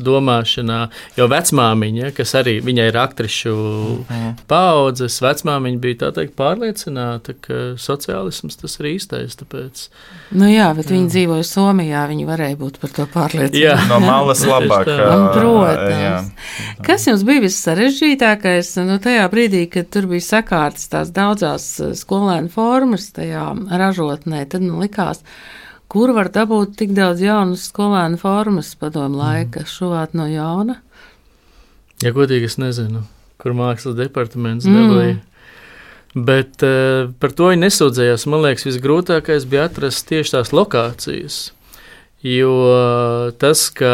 domāšanā, 0.08 0.80
jo 1.18 1.28
vecmāmiņa, 1.32 2.12
kas 2.18 2.34
arī 2.40 2.58
viņai 2.64 2.88
ir 2.92 3.00
aktrišu 3.02 3.56
mhm. 3.56 4.30
paudzes, 4.50 5.20
vecmāmiņa 5.24 5.82
bija 5.84 6.02
tā 6.06 6.12
teikt 6.20 6.38
pārliecināta, 6.40 7.36
ka 7.44 7.60
sociālisms 7.82 8.60
tas 8.62 8.80
ir 8.80 8.92
īstais. 8.94 9.38
Tāpēc, 9.38 9.88
nu 10.40 10.50
jā, 10.50 10.70
bet 10.78 10.88
jā. 10.88 10.96
viņi 10.96 11.12
dzīvoja 11.14 11.48
Somijā, 11.48 12.06
viņi 12.10 12.28
varēja 12.30 12.60
būt 12.60 12.80
par 12.82 12.96
to 12.96 13.08
pārliecināti. 13.12 13.64
Jā, 13.66 13.76
no 13.92 14.00
malas 14.04 14.44
labāk. 14.52 14.88
Protams. 14.88 15.98
Jā. 15.98 16.16
Kas 16.86 17.08
jums 17.10 17.26
bija 17.28 17.44
vissarežģītākais 17.44 18.72
nu, 18.88 18.98
tajā 19.04 19.28
brīdī, 19.32 19.66
kad 19.72 19.92
tur 19.94 20.08
bija 20.10 20.24
sakārtas 20.24 20.88
tās 20.92 21.12
daudzās 21.14 21.68
skolēnu 22.00 22.52
formas 22.54 23.10
tajā 23.16 23.50
ražotnē? 23.82 24.46
Tad, 24.50 24.64
nu, 24.66 24.77
likās, 24.84 25.24
kur 25.92 26.14
var 26.16 26.32
dabūt 26.34 26.76
tik 26.80 26.94
daudz 26.98 27.24
jaunas 27.24 27.68
skolēnu 27.72 28.20
formas 28.22 28.74
padomu 28.80 29.22
laika, 29.22 29.64
mm. 29.64 29.72
šuvāt 29.72 30.16
no 30.18 30.28
jauna? 30.30 30.80
Ja 32.04 32.14
godīgi, 32.14 32.52
es 32.52 32.60
nezinu, 32.62 33.04
kur 33.42 33.56
mākslas 33.58 33.98
departaments 33.98 34.68
mm. 34.68 34.78
dabūja. 34.78 35.18
Bet 36.18 36.64
uh, 36.66 37.12
par 37.22 37.34
to 37.38 37.52
viņi 37.52 37.66
nesūdzējās. 37.68 38.26
Man 38.32 38.42
liekas, 38.46 38.66
visgrūtākais 38.66 39.46
bija 39.50 39.68
atrast 39.70 40.08
tieši 40.10 40.38
tās 40.38 40.54
lokācijas. 40.56 41.40
Jo 42.26 42.52
tas, 43.38 43.68
ka 43.78 43.92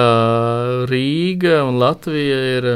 Rīga 0.88 1.60
un 1.68 1.76
Latvija 1.82 2.38
ir 2.54 2.68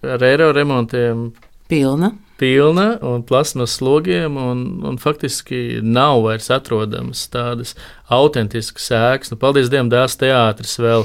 ar 0.00 0.24
eiro 0.24 0.48
remontiem 0.56 1.28
pilna 1.68 2.14
pilna 2.40 2.94
un 3.04 3.22
plasmas 3.26 3.76
slogiem, 3.76 4.38
un, 4.40 4.62
un 4.88 4.96
faktiski 5.00 5.80
nav 5.84 6.22
vairs 6.24 6.48
atrodamas 6.54 7.26
tādas 7.32 7.74
autentiskas 8.08 8.88
sēklas. 8.90 9.34
Nu, 9.34 9.38
paldies 9.40 9.68
Dievam, 9.72 9.92
dēls 9.92 10.16
teātris 10.20 10.78
vēl 10.80 11.04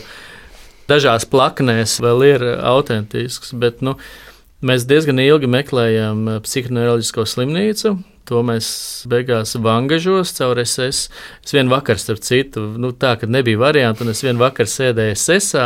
dažās 0.90 1.28
plaknēs 1.28 2.00
vēl 2.04 2.26
ir 2.30 2.48
autentisks, 2.64 3.52
bet 3.60 3.84
nu, 3.86 3.98
mēs 4.66 4.88
diezgan 4.88 5.20
ilgi 5.22 5.52
meklējām 5.52 6.28
psihoneiroloģisko 6.46 7.28
slimnīcu. 7.36 7.98
To 8.26 8.42
mēs 8.46 8.68
beigās 9.10 9.54
vangažos 9.62 10.32
caur 10.38 10.58
SS. 10.64 11.10
Es 11.46 11.54
vienu 11.54 11.74
vakaru, 11.76 12.02
starp 12.02 12.24
citu, 12.26 12.64
nu, 12.82 12.90
tā, 12.98 13.14
kad 13.22 13.30
nebija 13.30 13.60
variantu, 13.62 14.06
un 14.06 14.14
es 14.16 14.24
vienu 14.26 14.42
vakaru 14.42 14.72
sēdēju 14.72 15.18
SS 15.18 15.60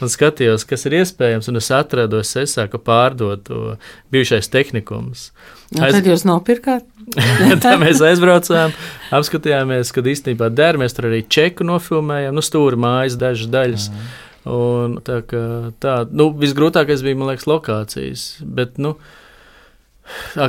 un 0.00 0.12
skatījos, 0.12 0.64
kas 0.68 0.88
ir 0.88 0.96
iespējams, 1.02 1.50
un 1.52 1.60
es 1.60 1.68
atradu 1.74 2.22
SS, 2.22 2.64
ka 2.72 2.80
pārdod 2.80 3.44
to 3.48 3.74
bijušais 4.14 4.48
tehnikums. 4.52 5.28
Nu, 5.74 5.82
Aiz... 5.84 5.98
Tad 5.98 6.08
jūs 6.08 6.24
nopirkāt? 6.24 6.86
tā 7.64 7.74
mēs 7.80 8.00
aizbraucām, 8.04 8.72
apskatījāmies, 9.14 9.92
kad 9.92 10.08
īstenībā 10.08 10.48
der, 10.54 10.80
mēs 10.80 10.96
tur 10.96 11.10
arī 11.10 11.22
čeku 11.28 11.66
nofilmējām, 11.68 12.36
nu, 12.36 12.44
stūri 12.44 12.80
mājas 12.80 13.18
dažas 13.20 13.52
daļas. 13.52 13.90
Mm. 13.92 14.08
Un 14.48 14.98
tā 15.04 15.20
kā 15.28 15.44
tā, 15.82 16.00
nu, 16.08 16.30
visgrūtākais 16.40 17.04
bija, 17.04 17.18
man 17.20 17.34
liekas, 17.34 17.48
lokācijas, 17.50 18.28
bet, 18.40 18.78
nu, 18.80 18.94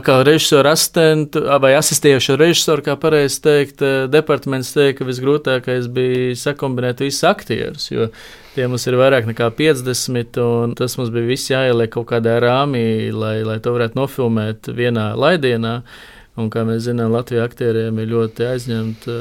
kā 0.06 0.18
režisora 0.28 0.74
asistentu 0.76 1.42
vai 1.62 1.74
asistējošo 1.78 2.38
režisoru, 2.40 2.86
kā 2.86 2.96
pareizi 3.00 3.42
teikt, 3.46 3.84
departaments 4.12 4.74
teica, 4.76 5.00
ka 5.00 5.08
visgrūtākais 5.10 5.90
bija 5.94 6.36
sakombinēt 6.40 7.04
visus 7.06 7.26
aktierus, 7.30 7.90
tie 8.56 8.68
mums 8.68 8.88
ir 8.90 9.00
vairāk 9.00 9.30
nekā 9.30 9.50
50, 9.56 10.40
un 10.44 10.76
tas 10.80 10.98
mums 11.00 11.12
bija 11.16 11.30
viss 11.30 11.52
jāieliek 11.52 11.92
kaut 11.94 12.10
kādā 12.12 12.38
rāmī, 12.44 13.12
lai, 13.16 13.40
lai 13.48 13.60
to 13.64 13.76
varētu 13.76 14.00
nofilmēt 14.00 14.72
vienā 14.76 15.12
laidienā. 15.20 15.80
Un, 16.40 16.48
kā 16.54 16.64
mēs 16.64 16.86
zinām, 16.86 17.12
Latvijas 17.12 17.50
aktieriem 17.50 17.98
ir 18.00 18.14
ļoti 18.14 18.46
aizņemta 18.48 19.16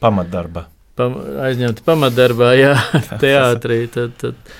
pamatdarba. 0.00 0.68
Pam, 0.96 1.16
aizņemta 1.44 1.84
pamatdarbā, 1.84 2.52
jā, 2.56 2.74
teātrī. 3.24 3.82
Tad, 3.92 4.14
tad, 4.20 4.54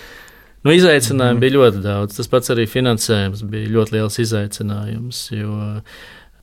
Nu, 0.64 0.72
izaicinājumu 0.72 1.36
mm 1.36 1.42
bija 1.44 1.56
ļoti 1.58 1.80
daudz. 1.84 2.16
Tas 2.16 2.30
pats 2.32 2.52
arī 2.54 2.64
finansējums 2.70 3.44
bija 3.48 3.72
ļoti 3.74 3.98
liels 3.98 4.16
izaicinājums. 4.22 5.24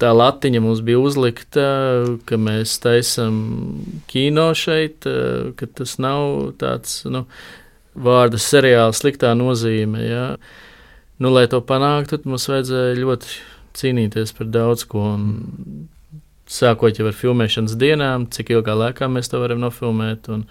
Tā 0.02 0.12
latiņa 0.18 0.62
mums 0.62 0.82
bija 0.86 1.02
uzlikta, 1.02 1.66
ka 2.26 2.38
mēs 2.38 2.76
taisām 2.82 3.36
kino 4.10 4.52
šeit, 4.58 5.06
ka 5.58 5.70
tas 5.78 5.98
nav 6.02 6.54
tāds. 6.62 7.02
Nu, 7.10 7.26
vārda 7.98 8.40
seriāla 8.42 8.94
sliktā 8.96 9.34
nozīme. 9.38 10.04
Ja. 10.06 10.26
Nu, 11.22 11.34
lai 11.34 11.48
to 11.50 11.62
panāktu, 11.62 12.22
mums 12.26 12.48
vajadzēja 12.50 13.02
ļoti 13.02 13.42
cīnīties 13.78 14.38
par 14.38 14.54
daudz 14.54 14.86
ko. 14.90 15.06
Un, 15.16 15.90
sākot 16.52 16.98
jau 17.00 17.08
ar 17.08 17.16
filmēšanas 17.16 17.78
dienām, 17.80 18.26
cik 18.32 18.52
ilgā 18.52 18.74
laikā 18.76 19.08
mēs 19.12 19.32
to 19.32 19.40
varam 19.42 19.62
nofilmēt. 19.64 20.28
Un, 20.34 20.46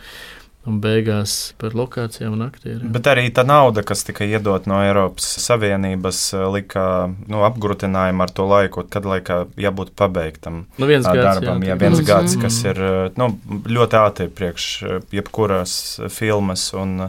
un 0.69 0.77
beigās 0.83 1.55
par 1.61 1.73
lokācijām 1.77 2.35
un 2.37 2.45
aktieriem. 2.45 2.91
Bet 2.93 3.09
arī 3.09 3.29
tā 3.33 3.47
nauda, 3.49 3.81
kas 3.87 4.03
tika 4.05 4.27
iedot 4.29 4.67
no 4.69 4.83
Eiropas 4.85 5.25
Savienības, 5.41 6.21
lika 6.53 6.85
nu, 7.09 7.41
apgrūtinājumu 7.49 8.25
ar 8.27 8.35
to 8.37 8.45
laiku, 8.51 8.85
kad 8.93 9.09
laikā 9.09 9.39
jābūt 9.61 9.95
pabeigtam 9.97 10.65
nu, 10.77 10.91
viens 10.91 11.09
gads, 11.09 11.41
darbam. 11.41 11.65
Jā, 11.65 11.73
jā, 11.73 11.79
viens 11.81 11.97
mm 12.03 12.09
gads, 12.11 12.37
kas 12.41 12.57
ir 12.67 12.79
nu, 13.21 13.31
ļoti 13.71 13.99
ātri 14.01 14.29
priekš 14.35 14.69
jebkuras 15.15 15.75
filmas, 16.13 16.71
un, 16.77 17.09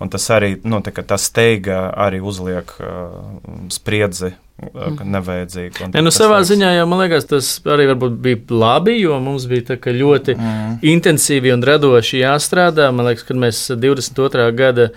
un 0.00 0.12
tas 0.12 0.28
arī, 0.34 0.54
nu, 0.68 0.82
tā, 0.84 0.92
tā 0.92 1.20
steiga 1.20 1.82
arī 1.94 2.20
uzliek 2.24 2.72
uh, 2.80 3.16
spriedzi 3.72 4.34
nevajadzīgi. 5.04 5.90
Ne, 5.94 6.02
nu, 6.04 6.12
savā 6.14 6.40
liekas... 6.40 6.50
ziņā 6.52 6.72
jau 6.76 6.88
man 6.90 7.04
liekas, 7.04 7.28
tas 7.30 7.52
arī 7.70 7.88
bija 7.94 8.40
labi, 8.52 8.98
jo 9.00 9.20
mums 9.22 9.46
bija 9.50 9.78
ļoti 9.96 10.36
mm. 10.36 10.74
intensīvi 10.94 11.54
un 11.54 11.64
radoši 11.66 12.22
jāstrādā. 12.24 12.90
Man 12.94 13.08
liekas, 13.10 13.26
kad 13.28 13.40
mēs 13.40 13.64
22. 13.72 14.50
gada 14.58 14.90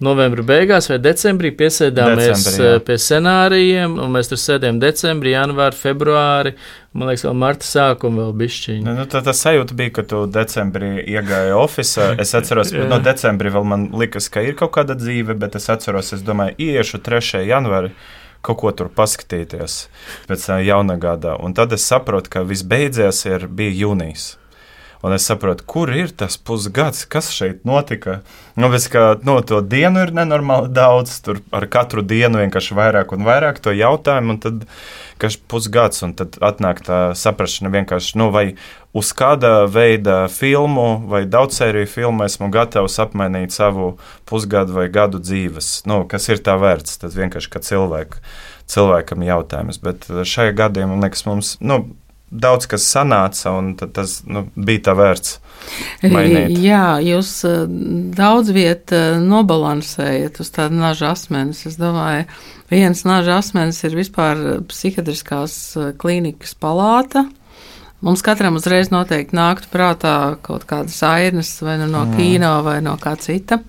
novembra 0.00 0.42
beigās 0.46 0.88
vai 0.88 0.96
decembrī 1.02 1.50
piesēdāmies 1.56 2.30
Decembri, 2.30 2.68
jā. 2.70 2.76
pie 2.86 2.96
scenārijiem, 3.04 3.96
un 4.00 4.14
mēs 4.14 4.30
tur 4.30 4.40
sēdējām 4.40 4.78
decembrī, 4.80 5.34
janvāri, 5.34 5.76
februāri. 5.76 6.54
Man 6.96 7.10
liekas, 7.10 7.26
vēl 7.28 7.36
marta 7.38 7.68
sākuma 7.68 8.24
vēl 8.24 8.32
bišķiņa. 8.40 8.94
Nu, 8.96 9.04
tā, 9.10 9.20
tā 9.26 9.34
sajūta 9.36 9.76
bija, 9.76 9.92
ka 9.98 10.06
tu 10.08 10.22
decembrī 10.32 10.94
iegāji 11.04 11.52
oficiālā. 11.58 12.16
Es 12.24 12.32
atceros, 12.36 12.72
ka 12.74 12.88
no 12.88 13.00
decembrī 13.04 13.52
vēl 13.52 13.68
man 13.68 13.90
likas, 14.00 14.30
ka 14.32 14.42
ir 14.44 14.56
kaut 14.58 14.72
kāda 14.78 14.96
dzīve, 14.98 15.36
bet 15.40 15.60
es 15.60 15.68
atceros, 15.72 16.14
es 16.16 16.24
domāju, 16.24 16.56
iešu 16.70 17.02
3. 17.04 17.44
janvāri 17.50 17.92
kaut 18.42 18.60
ko 18.62 18.72
tur 18.72 18.90
paskatīties 18.92 19.80
pēc 20.30 20.50
jaunā 20.66 20.98
gada. 21.00 21.36
Un 21.40 21.56
tad 21.56 21.72
es 21.76 21.86
saprotu, 21.86 22.32
ka 22.32 22.44
viss 22.46 22.66
beidzies, 22.66 23.24
ir, 23.28 23.48
bija 23.48 23.76
jūnijas. 23.84 24.34
Un 25.00 25.14
es 25.16 25.24
saprotu, 25.24 25.64
kur 25.64 25.88
ir 25.96 26.10
tas 26.12 26.36
pusgads, 26.36 27.06
kas 27.08 27.30
šeit 27.32 27.62
notika. 27.64 28.18
Nu, 28.52 28.68
bez 28.68 28.84
no 28.92 29.14
nu, 29.24 29.36
to 29.40 29.62
dienu 29.64 30.02
ir 30.04 30.12
nenormāli 30.12 30.68
daudz, 30.76 31.14
tur 31.24 31.40
ar 31.56 31.64
katru 31.72 32.04
dienu 32.04 32.42
vienkārši 32.42 32.76
vairāk 32.76 33.14
un 33.16 33.24
vairāk 33.24 33.62
to 33.64 33.72
jautājumu. 33.72 34.36
Un 34.36 34.42
tad 34.44 34.66
kas 35.20 35.38
pusgads, 35.40 36.04
un 36.04 36.12
tad 36.18 36.36
atnāk 36.44 36.84
tā 36.84 37.00
saprāšana 37.16 37.72
vienkārši, 37.72 38.18
nu, 38.20 38.28
vai 38.34 38.44
uz 38.96 39.12
kāda 39.14 39.64
veida 39.70 40.24
filmu 40.32 41.02
vai 41.10 41.22
daudzsēriju 41.30 41.90
filmu 41.90 42.26
esmu 42.26 42.50
gatavs 42.52 42.98
apmainīt 43.02 43.54
savu 43.54 43.94
pusgadu 44.28 44.74
vai 44.80 44.88
gadu 44.92 45.22
dzīves. 45.22 45.84
Nu, 45.90 46.02
kas 46.10 46.28
ir 46.32 46.42
tā 46.44 46.56
vērts? 46.60 46.98
Tas 47.02 47.16
vienkārši 47.18 47.52
kā 47.52 47.62
cilvēku, 47.64 48.22
cilvēkam 48.70 49.26
jautājums. 49.26 49.80
Bet 49.82 50.08
šajā 50.08 50.56
gadījumā, 50.64 50.96
man 50.96 51.06
liekas, 51.06 51.26
mums. 51.28 51.54
Nu, 51.62 51.84
daudz 52.30 52.68
kas 52.70 52.86
sanāca, 52.86 53.52
un 53.58 53.72
tas 53.78 54.20
nu, 54.26 54.44
bija 54.54 54.90
tā 54.90 54.96
vērts. 54.98 55.38
Mainīt. 56.06 56.54
Jā, 56.62 56.98
jūs 57.04 57.32
eh, 57.46 57.64
daudz 58.16 58.52
vietā 58.54 59.00
eh, 59.16 59.18
nobalansējat 59.22 60.40
uz 60.42 60.50
tādu 60.54 60.78
naža 60.80 61.12
asmeni. 61.14 61.54
Es 61.54 61.76
domāju, 61.78 62.24
viens 62.72 63.04
naža 63.06 63.40
asmenis 63.42 63.82
ir 63.86 63.98
vispār 63.98 64.62
psihiatriskās 64.70 65.58
eh, 65.76 65.92
klīnikas 66.00 66.56
palāta. 66.58 67.26
Mums 68.00 68.22
katram 68.24 68.56
uzreiz 68.56 68.88
noteikti 68.88 69.36
nāktu 69.36 69.68
prātā 69.72 70.14
kaut 70.44 70.64
kādas 70.68 70.96
ainas, 71.04 71.52
vai 71.60 71.76
nu 71.82 71.88
no 71.90 72.06
mm. 72.06 72.16
kino, 72.16 72.54
vai 72.64 72.78
no 72.84 72.94
kā 73.00 73.12
cita. 73.20 73.60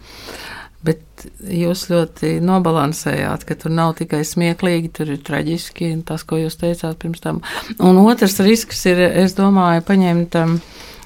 Bet 0.82 1.26
jūs 1.44 1.84
ļoti 1.91 2.38
nobalansējāt, 2.41 3.44
ka 3.46 3.58
tur 3.60 3.74
nav 3.76 3.98
tikai 4.00 4.24
smieklīgi, 4.26 4.94
tur 4.96 5.12
ir 5.13 5.20
traģiski 5.28 5.91
tas, 6.08 6.24
ko 6.26 6.39
jūs 6.39 6.56
teicāt 6.62 6.98
pirms 7.04 7.22
tam. 7.22 7.41
Un 7.84 8.00
otrs 8.06 8.39
risks 8.41 8.86
ir, 8.89 9.04
es 9.04 9.36
domāju, 9.38 9.84
paņemt, 9.86 10.39
um, 10.39 10.56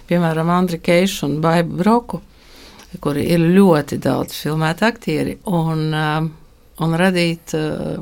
piemēram, 0.07 0.53
Andri 0.53 0.79
Keišu 0.85 1.25
un 1.27 1.39
Baibu 1.43 1.81
Broku, 1.81 2.21
kuri 3.01 3.25
ir 3.33 3.41
ļoti 3.57 3.97
daudz 4.05 4.37
filmēti 4.45 4.85
aktieri, 4.87 5.39
un, 5.49 5.89
um, 5.91 6.29
un 6.85 6.95
radīt 7.01 7.57
uh, 7.57 7.97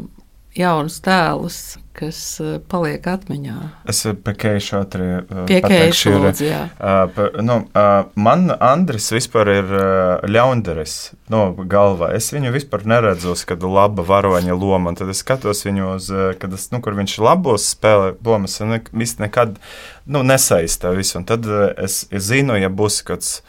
jaunus 0.58 1.00
tēlus, 1.04 1.58
kas 1.98 2.18
uh, 2.42 2.56
paliek 2.70 3.06
atmiņā. 3.10 3.56
Es 3.90 4.02
pie 4.26 4.34
Keiša 4.38 4.82
arī 4.84 5.08
uh, 5.20 5.44
pateikšu, 5.50 6.14
lūdzu, 6.24 6.46
jā. 6.48 6.62
Uh, 6.78 7.38
nu, 7.46 7.60
uh, 7.70 8.10
man 8.18 8.48
Andris 8.54 9.12
vispār 9.14 9.52
ir 9.54 9.74
uh, 9.74 10.24
ļaundaris 10.30 10.96
no 11.34 11.44
galvā. 11.70 12.12
Es 12.18 12.32
viņu 12.34 12.54
vispār 12.56 12.86
neredzu, 12.90 13.36
kad 13.50 13.66
laba 13.66 14.06
varoņa 14.08 14.58
loma, 14.58 14.96
tad 14.98 15.14
es 15.14 15.22
skatos 15.26 15.66
viņu 15.68 15.92
uz, 15.96 16.10
kad 16.42 16.54
es, 16.58 16.70
nu, 16.74 16.82
kur 16.86 16.98
viņš 16.98 17.20
labos 17.24 17.70
spēlē 17.76 18.16
lomas, 18.26 18.60
un 18.66 18.80
viss 18.92 19.22
nekad 19.22 19.60
nu, 20.06 20.26
nesaistā 20.26 20.94
visu. 20.98 21.20
Un 21.22 21.30
tad 21.30 21.50
es, 21.78 22.04
es 22.14 22.30
zinu, 22.30 22.58
ja 22.62 22.74
būs 22.74 23.02
kāds 23.06 23.40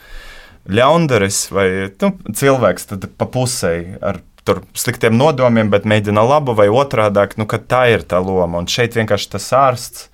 ļaundaris 0.69 1.47
vai 1.53 1.69
nu, 2.01 2.15
cilvēks, 2.33 2.89
tad 2.93 3.11
pa 3.21 3.29
pusēji 3.29 3.99
ar 4.05 4.23
tur 4.45 4.63
sliktiem 4.77 5.17
nodomiem, 5.17 5.71
bet 5.73 5.87
mēģina 5.89 6.25
labu 6.25 6.55
vai 6.57 6.69
otrādi, 6.73 7.25
nu, 7.41 7.49
tā 7.49 7.87
ir 7.95 8.05
tā 8.09 8.21
loma. 8.21 8.61
Un 8.61 8.69
šeit 8.71 8.97
vienkārši 8.99 9.31
tas 9.37 9.53
ārsts. 9.57 10.11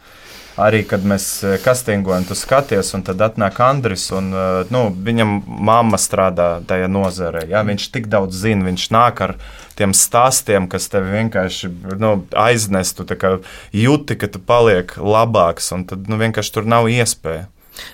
Arī, 0.61 0.83
kad 0.85 1.05
mēs 1.07 1.25
eh, 1.47 1.55
kastingojam, 1.63 2.27
tu 2.29 2.35
skaties, 2.37 2.91
un 2.97 3.05
tad 3.07 3.23
atnāk 3.25 3.61
Andris, 3.65 4.09
un 4.13 4.33
eh, 4.35 4.73
nu, 4.75 4.89
viņam 4.93 5.37
mamma 5.47 5.97
strādā 6.01 6.49
tajā 6.69 6.89
nozarē. 6.91 7.47
Ja? 7.49 7.63
Viņš 7.65 7.87
tik 7.95 8.11
daudz 8.13 8.43
zina, 8.43 8.67
viņš 8.67 8.89
nāk 8.93 9.23
ar 9.25 9.37
tiem 9.79 9.95
stāstiem, 9.97 10.67
kas 10.69 10.91
tev 10.93 11.09
vienkārši 11.09 11.71
nu, 12.03 12.13
aiznes, 12.37 12.93
tu 12.99 13.07
jūti, 13.07 14.19
ka 14.21 14.29
tu 14.29 14.43
paliek 14.43 14.93
labāks, 14.99 15.71
un 15.77 15.87
tad 15.89 16.11
nu, 16.11 16.21
vienkārši 16.21 16.59
tur 16.59 16.69
nav 16.69 16.91
iespēja. 16.93 17.47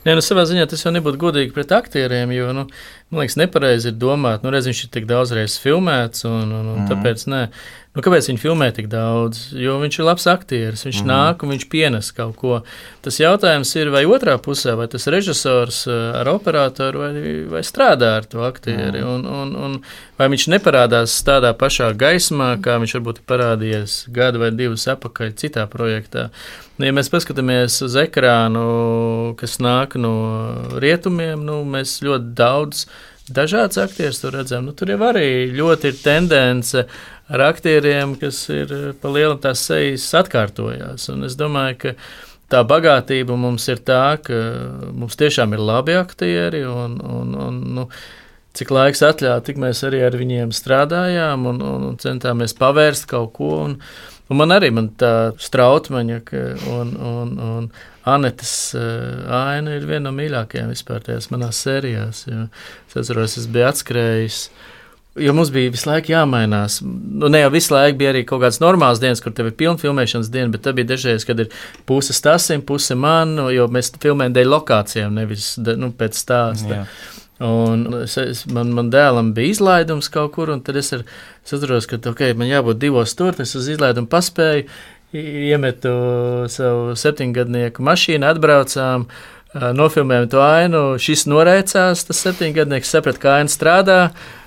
Nē, 0.07 0.16
nu, 0.16 0.22
savā 0.25 0.42
ziņā 0.49 0.66
tas 0.70 0.83
jau 0.83 0.92
nebūtu 0.94 1.20
godīgi 1.20 1.55
pret 1.55 1.72
aktieriem, 1.77 2.33
jo, 2.35 2.51
nu, 2.57 2.64
man 3.10 3.22
liekas, 3.22 3.38
nepareizi 3.38 3.92
ir 3.92 3.98
domāt, 4.02 4.42
nu, 4.42 4.52
redz, 4.54 4.68
viņš 4.70 4.84
ir 4.86 4.92
tik 4.96 5.08
daudz 5.10 5.34
reizes 5.36 5.60
filmēts, 5.62 6.26
un, 6.28 6.50
un, 6.50 6.70
un 6.72 6.80
mm. 6.82 6.88
tāpēc, 6.90 7.26
nē, 7.32 7.42
Nu, 7.96 8.02
kāpēc 8.04 8.26
viņi 8.28 8.40
filmē 8.42 8.66
tik 8.76 8.90
daudz? 8.92 9.54
Jo 9.56 9.78
viņš 9.80 9.96
ir 9.96 10.04
labs 10.04 10.26
aktieris, 10.28 10.82
viņš 10.84 10.98
mm. 11.00 11.06
nāk 11.08 11.40
un 11.42 11.54
viņš 11.54 11.62
pienes 11.72 12.10
kaut 12.12 12.34
ko. 12.36 12.58
Tas 13.00 13.16
jautājums 13.22 13.72
ir, 13.78 13.88
vai 13.94 14.02
otrā 14.04 14.34
pusē, 14.42 14.74
vai 14.76 14.84
tas 14.92 15.08
režisors 15.08 15.78
eh, 15.88 16.18
ar 16.20 16.28
operatoru 16.28 17.06
vai, 17.06 17.12
vai 17.54 17.62
strādā 17.64 18.12
ar 18.18 18.28
to 18.28 18.44
aktieri, 18.44 19.00
mm. 19.00 19.08
un, 19.14 19.24
un, 19.24 19.56
un 19.56 19.78
vai 20.20 20.28
viņš 20.34 20.46
neparādās 20.52 21.16
tādā 21.24 21.54
pašā 21.56 21.88
gaismā, 21.96 22.52
kā 22.60 22.76
viņš 22.82 22.98
varbūt 22.98 23.24
parādījies 23.32 23.96
gadu 24.12 24.44
vai 24.44 24.52
divus 24.52 24.84
atpakaļ 24.92 25.32
citā 25.40 25.64
projektā. 25.72 26.28
Nu, 26.76 26.84
ja 26.84 26.92
mēs 26.92 27.08
paskatāmies 27.08 27.80
uz 27.86 27.96
ekrānu, 27.96 28.68
kas 29.40 29.56
nāk 29.64 29.96
no 29.96 30.16
rietumiem, 30.84 31.40
nu, 31.48 31.62
mēs 31.64 32.02
ļoti 32.04 32.34
daudz 32.36 32.84
dažādas 33.28 33.78
aktierus 33.82 34.20
tur 34.22 34.34
redzam. 34.36 34.66
Nu, 34.68 34.74
tur 34.76 34.90
jau 34.92 35.00
arī 35.08 35.50
ļoti 35.54 35.90
ir 35.90 35.98
tendence 36.02 36.84
ar 37.26 37.44
aktieriem, 37.48 38.14
kas 38.20 38.44
ir 38.52 38.72
eh, 38.72 38.86
pa 39.00 39.12
lielam 39.12 39.40
tās 39.42 39.64
sejas 39.66 40.06
atkārtojās. 40.22 41.08
Un 41.14 41.26
es 41.28 41.38
domāju, 41.38 41.78
ka 41.82 41.94
tā 42.52 42.62
bagātība 42.66 43.38
mums 43.38 43.66
ir 43.72 43.82
tā, 43.86 44.18
ka 44.22 44.42
mums 44.94 45.18
tiešām 45.18 45.56
ir 45.56 45.64
labi 45.64 45.96
aktieri 45.98 46.62
un, 46.68 47.00
un, 47.02 47.34
un 47.48 47.62
nu, 47.78 47.86
cik 48.56 48.70
laiks 48.72 49.02
atļāva, 49.04 49.42
tik 49.44 49.58
mēs 49.60 49.82
arī 49.84 50.04
ar 50.06 50.16
viņiem 50.16 50.54
strādājām 50.54 51.48
un, 51.50 51.58
un, 51.60 51.88
un 51.90 51.98
centāmies 52.00 52.56
pavērst 52.56 53.08
kaut 53.10 53.34
ko. 53.36 53.50
Un, 53.66 53.80
un 54.28 54.40
man 54.40 54.54
arī 54.54 54.72
man 54.74 54.90
tā 54.98 55.32
strautmaņa 55.42 56.22
un, 56.72 56.96
un, 56.96 57.36
un 57.50 57.68
Anetes 58.06 58.70
uh, 58.78 59.26
aina 59.34 59.74
ir 59.74 59.86
viena 59.88 60.04
no 60.06 60.14
mīļākajām 60.14 60.70
vispār 60.70 61.02
tajās 61.02 61.26
manās 61.32 61.58
sērijās. 61.64 62.22
Es 62.30 62.94
atceros, 63.00 63.34
es 63.40 63.48
biju 63.50 63.66
atskrējis. 63.66 64.44
Jo 65.18 65.32
mums 65.32 65.50
bija 65.50 65.72
visu 65.72 65.88
laiku 65.88 66.12
jāmainās. 66.12 66.78
Nu, 66.84 67.26
ne 67.32 67.40
jau 67.40 67.50
visu 67.50 67.72
laiku 67.74 67.98
bija 67.98 68.12
arī 68.12 68.22
kaut 68.28 68.44
kādas 68.44 68.60
normālas 68.62 69.00
dienas, 69.02 69.22
kur 69.24 69.34
tev 69.34 69.48
ir 69.50 69.56
pilna 69.58 69.80
filmēšanas 69.80 70.30
diena, 70.30 70.52
bet 70.54 70.62
tad 70.66 70.76
bija 70.78 70.92
dažreiz, 70.92 71.24
kad 71.26 71.40
ir 71.42 71.50
puse 71.88 72.14
stasim, 72.14 72.62
puse 72.68 72.94
man, 72.94 73.34
jo 73.50 73.66
mēs 73.72 73.90
filmējam 74.02 74.36
dēļ 74.36 74.52
lokācijām, 74.52 75.16
nevis 75.16 75.54
nu, 75.58 75.90
pēc 75.96 76.20
stāsta. 76.20 76.82
Jā. 76.82 77.15
Un 77.44 77.83
es, 78.03 78.16
es, 78.16 78.44
man, 78.49 78.70
man 78.72 78.88
dēlam 78.92 79.35
bija 79.37 79.53
izlaidums 79.53 80.09
kaut 80.12 80.33
kur, 80.38 80.49
un 80.55 80.62
tad 80.64 80.79
es, 80.81 80.88
ar, 80.96 81.03
es 81.44 81.53
atceros, 81.53 81.88
ka 81.90 81.99
okay, 82.09 82.33
man 82.33 82.49
jābūt 82.49 82.81
divos 82.81 83.12
tur, 83.18 83.37
es 83.42 83.53
uz 83.59 83.68
izlaidumu 83.75 84.09
paspēju, 84.12 84.64
iemetu 85.16 85.92
savu 86.53 86.96
septiņgadnieku 86.99 87.85
mašīnu, 87.85 88.27
atbraucām. 88.29 89.07
Nofilmējām 89.57 90.27
to 90.29 90.40
ainu, 90.44 90.81
šis 91.01 91.25
noraicās, 91.31 92.03
tas 92.05 92.18
septiņgadnieks 92.27 92.90
saprata, 92.92 93.22
kā 93.22 93.37
aina 93.40 93.53
strādā. 93.53 94.01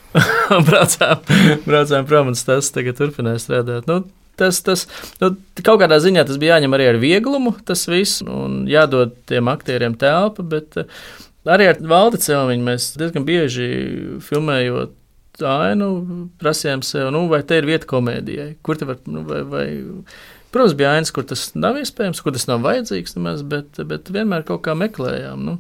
braucām, 0.68 1.22
braucām 1.66 2.06
prom, 2.10 2.32
un 2.32 2.38
tas 2.38 2.70
tagad 2.74 2.98
turpināja 2.98 3.42
strādāt. 3.42 3.90
Nu, 3.90 4.04
tas, 4.40 4.62
tas 4.66 4.86
nu, 5.22 5.34
kaut 5.62 5.82
kādā 5.82 6.00
ziņā 6.02 6.26
tas 6.28 6.40
bija 6.42 6.58
jāņem 6.58 6.76
arī 6.78 6.90
ar 6.92 7.00
vieglumu, 7.02 7.54
tas 7.66 7.86
viss, 7.90 8.24
un 8.26 8.64
jādod 8.70 9.16
tiem 9.30 9.52
aktieriem 9.52 9.98
telpa, 10.00 10.46
bet 10.54 10.80
eh, 10.82 11.02
arī 11.50 11.70
ar 11.72 11.84
Valdi 11.92 12.22
Celmiņu 12.24 12.66
mēs 12.66 12.92
diezgan 13.00 13.26
bieži 13.28 13.70
filmējot 14.26 14.96
ainu, 15.46 15.90
prasījām 16.42 16.82
sev, 16.84 17.14
nu, 17.16 17.24
vai 17.32 17.40
te 17.48 17.62
ir 17.62 17.68
vieta 17.70 17.88
komēdijai, 17.88 18.58
kur 18.66 18.80
te 18.80 18.88
var, 18.90 19.00
nu, 19.08 19.24
vai, 19.28 19.40
vai 19.48 19.68
Protams, 20.50 20.74
bija 20.74 20.96
ainas, 20.98 21.12
kur 21.14 21.26
tas 21.30 21.44
nav 21.54 21.78
iespējams, 21.78 22.24
kur 22.26 22.34
tas 22.34 22.48
nav 22.50 22.64
vajadzīgs, 22.66 23.14
nemaz, 23.14 23.44
bet, 23.46 23.78
bet 23.86 24.10
vienmēr 24.10 24.42
kaut 24.48 24.64
kā 24.66 24.74
meklējām. 24.74 25.44
Nu, 25.46 25.60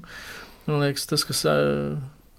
man 0.65 0.81
liekas, 0.81 1.05
tas, 1.11 1.25
kas 1.29 1.43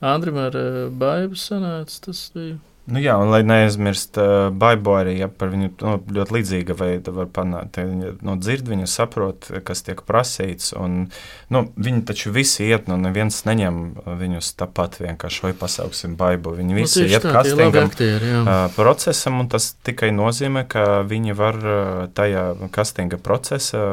Andrim 0.02 0.40
ar 0.42 0.56
Baibu 0.98 1.38
sanāca, 1.38 2.00
tas 2.08 2.24
bija 2.34 2.58
Nu 2.88 2.98
jā, 2.98 3.14
un 3.20 3.28
lai 3.30 3.42
neaizmirst, 3.46 4.16
uh, 4.18 4.48
Baibo 4.56 4.96
arī 4.98 5.18
ja, 5.20 5.28
par 5.28 5.52
viņu 5.52 5.68
nu, 5.84 5.92
ļoti 6.16 6.34
līdzīga 6.34 6.74
veida 6.78 7.12
var 7.14 7.28
panākt. 7.30 7.76
Viņa 7.76 8.14
nu, 8.26 8.36
dzird, 8.40 8.66
viņa 8.70 8.88
saprot, 8.90 9.50
kas 9.66 9.84
tiek 9.86 10.00
prasīts. 10.08 10.72
Un, 10.78 11.04
nu, 11.52 11.62
viņi 11.76 12.02
taču 12.08 12.32
visi 12.34 12.66
iet, 12.66 12.88
nu 12.90 12.96
neviens 12.98 13.42
neņem 13.46 13.78
viņus 14.20 14.52
tāpat 14.58 14.96
vienkārši 15.04 15.44
vai 15.46 15.52
pasauksim 15.60 16.16
Baibo. 16.18 16.54
Viņi 16.56 16.74
Nu, 16.74 16.78
visi 16.80 17.04
tieši 17.04 17.18
iet 17.18 17.28
labi 17.60 17.82
aktieri, 17.84 18.32
uh, 18.40 18.50
procesam, 18.74 19.38
un 19.44 19.52
tas 19.52 19.70
tikai 19.86 20.10
nozīmē, 20.16 20.64
ka 20.70 20.86
viņi 21.10 21.36
var 21.38 21.60
uh, 21.60 22.02
tajā 22.16 22.46
kastinga 22.74 23.20
procesā 23.22 23.84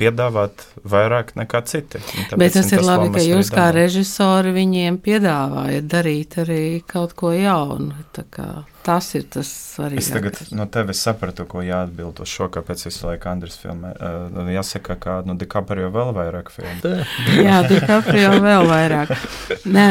piedāvāt 0.00 0.64
vairāk 0.86 1.34
nekā 1.36 1.64
citi. 1.68 2.00
Bet 2.38 2.56
tas 2.56 2.72
ir 2.72 2.86
labi, 2.86 3.10
ka 3.18 3.26
jūs 3.26 3.52
kā 3.52 3.68
režisori 3.74 4.54
viņiem 4.56 5.02
piedāvājat 5.02 5.92
darīt 5.92 6.40
arī 6.46 6.64
kaut 6.88 7.16
ko 7.18 7.34
jaunu. 7.36 8.06
Tā 8.16 8.24
Tas 8.86 9.08
ir 9.14 9.24
tas 9.32 9.48
Es 9.48 10.10
tagad 10.12 10.36
svarīgākais. 10.36 10.52
no 10.54 10.66
tevis 10.70 11.00
sapratu, 11.02 11.46
ko 11.48 11.62
jāatbild 11.64 12.20
uz 12.22 12.28
šo, 12.30 12.46
kāpēc 12.52 12.84
visu 12.86 13.06
laiku 13.08 13.30
Andris 13.30 13.56
filmē. 13.58 13.94
Uh, 13.96 14.50
jāsaka, 14.54 14.96
ka 15.00 15.16
nu, 15.26 15.34
DiCaprio 15.40 15.90
vēl 15.94 16.12
vairāk 16.16 16.52
filmu. 16.54 16.92
Jā, 17.46 17.62
DiCaprio 17.66 18.36
vēl 18.44 18.68
vairāk. 18.70 19.14
Nē, 19.64 19.86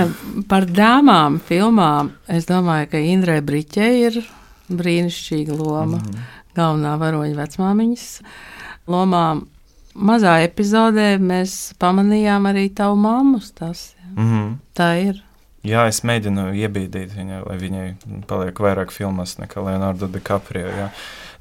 par 0.50 0.70
dāmām 0.70 1.42
filmām 1.44 2.14
es 2.28 2.48
domāju, 2.50 2.92
ka 2.94 3.02
Indrai 3.02 3.42
Briķē 3.42 3.90
ir 4.06 4.22
brīnišķīga 4.70 5.58
loma. 5.58 5.98
Mm 5.98 6.04
-hmm. 6.04 6.32
Galvenā 6.56 6.96
varoņa 7.02 7.36
vecmāmiņas 7.42 8.08
lomā. 8.88 9.26
Mazā 9.96 10.40
epizodē 10.44 11.16
mēs 11.20 11.74
pamanījām 11.80 12.48
arī 12.52 12.70
tavu 12.76 12.96
mammu. 12.96 13.40
Tas. 13.56 13.96
Mm 14.16 14.26
-hmm. 14.32 14.58
Tā 14.76 14.90
ir. 15.10 15.25
Jā, 15.66 15.88
es 15.90 16.04
mēģinu 16.06 16.52
iebīdīt 16.54 17.16
viņai, 17.16 17.42
lai 17.48 17.58
viņai 17.62 17.86
paliek 18.30 18.60
vairāk 18.62 18.94
filmas 18.94 19.38
nekā 19.42 19.64
Leonardo 19.66 20.10
DiCaprio. 20.12 20.68
Jā. 20.70 20.92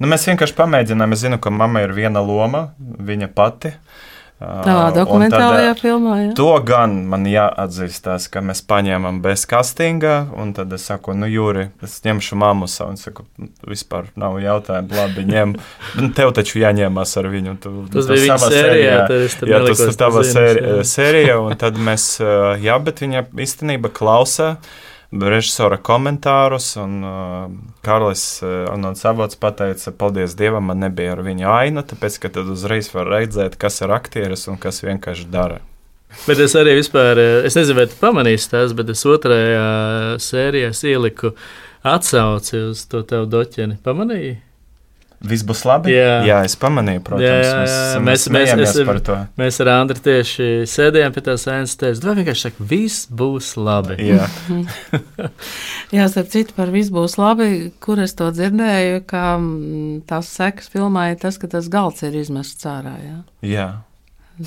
Nu, 0.00 0.08
mēs 0.10 0.24
vienkārši 0.30 0.56
pamēģinām. 0.58 1.12
Es 1.14 1.22
zinu, 1.26 1.38
ka 1.42 1.52
mamma 1.52 1.84
ir 1.84 1.92
viena 1.96 2.22
loma, 2.24 2.70
viņa 2.78 3.28
pati. 3.36 3.74
Uh, 3.74 4.13
un 4.42 4.94
dokumentālajā 4.96 5.72
tad, 5.72 5.80
filmā. 5.80 6.14
Jā. 6.18 6.30
To 6.38 6.48
gan 6.66 6.96
man 7.10 7.26
jāatzīstās, 7.28 8.26
ka 8.32 8.42
mēs 8.44 8.64
paņēmām 8.66 9.20
bez 9.24 9.44
castinga, 9.50 10.16
un 10.40 10.52
tad 10.56 10.72
es 10.74 10.86
saku, 10.90 11.14
nu, 11.16 11.28
Jūri, 11.30 11.68
es 11.84 11.96
ņemšu 12.04 12.38
mammu 12.42 12.68
savu, 12.70 12.94
un 12.94 13.00
saku, 13.00 13.26
vispār 13.70 14.10
nav 14.20 14.40
jautājumu, 14.42 14.98
labi, 14.98 15.26
ņem. 15.30 15.56
Nu, 16.00 16.08
Tev 16.16 16.32
taču 16.34 16.58
jāņemās 16.58 17.12
ar 17.20 17.28
viņu. 17.30 17.54
Tu, 17.62 17.70
Tas 17.92 18.08
bija 18.10 18.24
viņa 18.24 18.38
savā 18.40 18.48
sērijā, 18.54 18.96
tad 19.06 19.52
jā, 19.52 19.60
tas 19.68 19.82
ir 19.84 19.98
tava 20.00 20.24
sēri, 20.26 20.64
sērija, 20.88 21.36
un 21.44 21.54
tad 21.60 21.78
mēs, 21.78 22.08
uh, 22.22 22.56
jā, 22.60 22.78
bet 22.82 23.04
viņa 23.04 23.28
īstenībā 23.46 23.92
klausa 23.94 24.56
režisora 25.12 25.76
komentārus, 25.76 26.72
un 26.80 26.96
uh, 27.04 27.44
Kārlis 27.84 28.24
uh, 28.42 28.64
Arnolds 28.72 29.04
Savots 29.04 29.38
pateica, 29.40 29.92
paldies 29.92 30.34
Dievam, 30.38 30.70
man 30.70 30.82
nebija 30.84 31.14
ar 31.14 31.22
viņu 31.26 31.50
aina, 31.50 31.84
tāpēc, 31.86 32.18
ka 32.22 32.32
tad 32.38 32.50
uzreiz 32.50 32.90
var 32.94 33.10
redzēt, 33.12 33.58
kas 33.60 33.82
ir 33.84 33.94
aktieris 33.94 34.48
un 34.50 34.58
kas 34.60 34.82
vienkārši 34.86 35.30
dara. 35.30 35.60
Bet 36.24 36.38
es 36.38 36.54
arī 36.56 36.76
vispār, 36.78 37.18
eh, 37.18 37.46
es 37.46 37.56
nezinu, 37.58 37.78
vai 37.80 37.86
tu 37.90 37.98
pamanīsi 38.00 38.50
tās, 38.52 38.72
bet 38.76 38.90
es 38.90 39.02
otrajā 39.04 40.16
sērijā 40.22 40.70
ieliku 40.94 41.34
atsauci 41.84 42.70
uz 42.70 42.84
to 42.86 43.02
tavu 43.02 43.26
doķeni. 43.30 43.80
Pamanīji? 43.84 44.36
Viss 45.24 45.44
būs 45.46 45.62
labi? 45.64 45.92
Jā. 45.94 46.18
jā 46.26 46.38
es 46.44 46.56
pamanīju, 46.60 47.00
protams, 47.06 47.24
Jā, 47.24 47.36
jā, 47.40 47.52
mēs, 47.60 47.70
jā. 47.74 48.00
mēs, 48.04 48.24
Mēs- 48.28 48.50
mēs 48.58 48.74
mēs- 48.74 48.86
par 48.86 48.98
to. 49.00 49.16
Mēs 49.40 49.60
ar 49.64 49.70
Andru 49.74 49.96
tieši 50.04 50.48
sēdējām 50.68 51.14
pie 51.14 51.22
tās 51.30 51.46
ēnas 51.48 51.76
tēzes. 51.80 52.02
Vai 52.04 52.14
vienkārši 52.18 52.44
saka, 52.48 52.66
viss 52.74 53.06
būs 53.08 53.54
labi. 53.56 53.96
Jā. 54.04 54.26
Jā, 55.94 56.08
starp 56.10 56.28
citu, 56.32 56.54
par 56.56 56.72
visu 56.74 56.92
būs 56.94 57.16
labi, 57.20 57.70
kur 57.80 58.00
es 58.04 58.14
to 58.18 58.28
dzirdēju, 58.34 59.04
ka 59.08 59.24
mm, 59.38 60.02
tās 60.10 60.28
sekas 60.34 60.68
filmā 60.72 61.10
ir 61.12 61.20
tas, 61.22 61.38
ka 61.40 61.48
tas 61.50 61.68
galds 61.72 62.02
ir 62.06 62.16
izmests 62.20 62.66
ārā. 62.68 62.96
Jā. 63.04 63.18
Jā. 63.54 63.68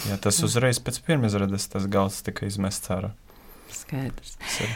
Jā, 0.03 0.17
tas 0.19 0.41
uzreiz 0.43 0.82
pēc 0.84 0.99
pirmizrādes 1.08 1.69
tas 1.71 1.86
gals 1.88 2.19
tika 2.25 2.45
izmests 2.49 2.91
ārā. 2.91 3.13
Skaidrs. 3.71 4.36
Ir- 4.62 4.75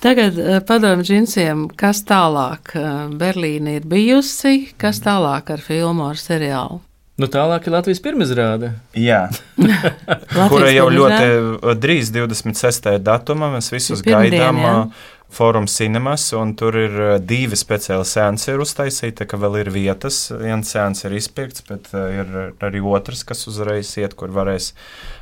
Tagad 0.00 0.38
eh, 0.38 0.60
padomju 0.66 1.02
džinsiem, 1.02 1.64
kas 1.78 2.04
tālāk 2.06 2.76
eh, 2.78 2.90
Berlīna 3.18 3.78
ir 3.80 3.86
bijusi, 3.88 4.68
kas 4.78 5.02
tālāk 5.02 5.50
ar 5.50 5.64
filmu, 5.64 6.06
ar 6.12 6.20
seriālu. 6.20 6.78
Nu, 7.18 7.26
tālāk 7.26 7.66
ir 7.66 7.74
Latvijas 7.74 7.98
pirmizrāde. 7.98 8.70
Jā, 8.94 9.24
kura 10.52 10.68
jau 10.70 10.84
ļoti 10.94 11.24
uh, 11.34 11.72
drīz, 11.74 12.12
26. 12.14 12.92
datumā, 13.02 13.48
mēs 13.56 13.72
visus 13.74 14.04
Pirmdien, 14.06 14.36
gaidām. 14.36 14.60
jā. 14.62 14.74
uh, 14.84 15.14
Fórums 15.34 15.74
cinemas, 15.76 16.28
un 16.38 16.54
tur 16.56 16.78
ir 16.78 16.94
uh, 16.94 17.10
divi 17.18 17.58
speciāli 17.58 18.06
sēnesi 18.06 18.54
uztaisīti, 18.62 19.26
ka 19.28 19.36
vēl 19.42 19.58
ir 19.64 19.72
vietas. 19.74 20.28
Viens 20.30 20.70
sēns 20.72 21.02
ir 21.04 21.18
izpirkts, 21.18 21.66
bet 21.66 21.90
uh, 21.90 22.06
ir 22.22 22.38
arī 22.70 22.80
otrs, 22.86 23.26
kas 23.26 23.42
uzreiz 23.50 23.90
iet, 23.98 24.14
kur 24.14 24.30
varēs 24.32 24.70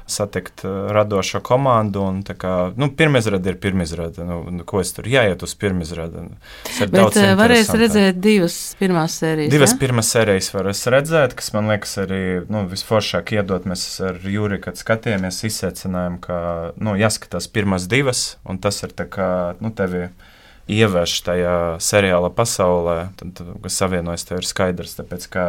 satikt 0.06 0.64
uh, 0.64 0.88
radošo 0.94 1.40
komandu. 1.44 2.02
Un, 2.06 2.20
kā, 2.26 2.52
nu, 2.78 2.88
pirmizrāde 2.96 3.52
ir 3.52 3.58
pirmizrāde. 3.62 4.24
Nu, 4.26 4.38
nu, 4.54 4.66
ko 4.68 4.80
es 4.82 4.92
tur 4.96 5.08
jāiet 5.10 5.42
uz 5.42 5.54
pirmizrādi? 5.58 6.26
Bet 6.92 7.18
eh, 7.18 7.32
varēs 7.38 7.72
redzēt 7.74 8.20
divas 8.22 8.58
pirmās 8.78 9.18
sērijas. 9.22 9.52
Divas 9.54 9.74
ja? 9.74 9.80
pirmās 9.82 10.12
sērijas 10.14 10.52
var 10.54 10.70
redzēt, 10.96 11.36
kas 11.38 11.52
man 11.56 11.72
liekas 11.72 11.96
arī 12.04 12.22
nu, 12.52 12.64
visforšāk 12.70 13.34
iedot. 13.36 13.66
Mēs 13.68 13.88
ar 14.06 14.22
Jūri, 14.22 14.60
kad 14.62 14.78
skatījāmies, 14.78 15.42
izsvecinājām, 15.50 16.20
ka 16.22 16.38
nu, 16.78 16.96
jāskatās 17.00 17.50
pirmās 17.52 17.88
divas, 17.90 18.36
un 18.46 18.62
tas 18.62 18.82
ir 18.86 18.94
tā 18.96 19.08
kā 19.10 19.30
nu, 19.60 19.74
tevi 19.74 20.06
ievērš 20.66 21.16
tajā 21.26 21.56
seriāla 21.82 22.30
pasaulē, 22.34 22.96
tad, 23.18 23.42
kas 23.62 23.78
savienojas, 23.82 24.26
tev 24.26 24.40
ir 24.40 24.48
skaidrs. 24.48 24.96
Tāpēc, 24.98 25.28
ka, 25.30 25.44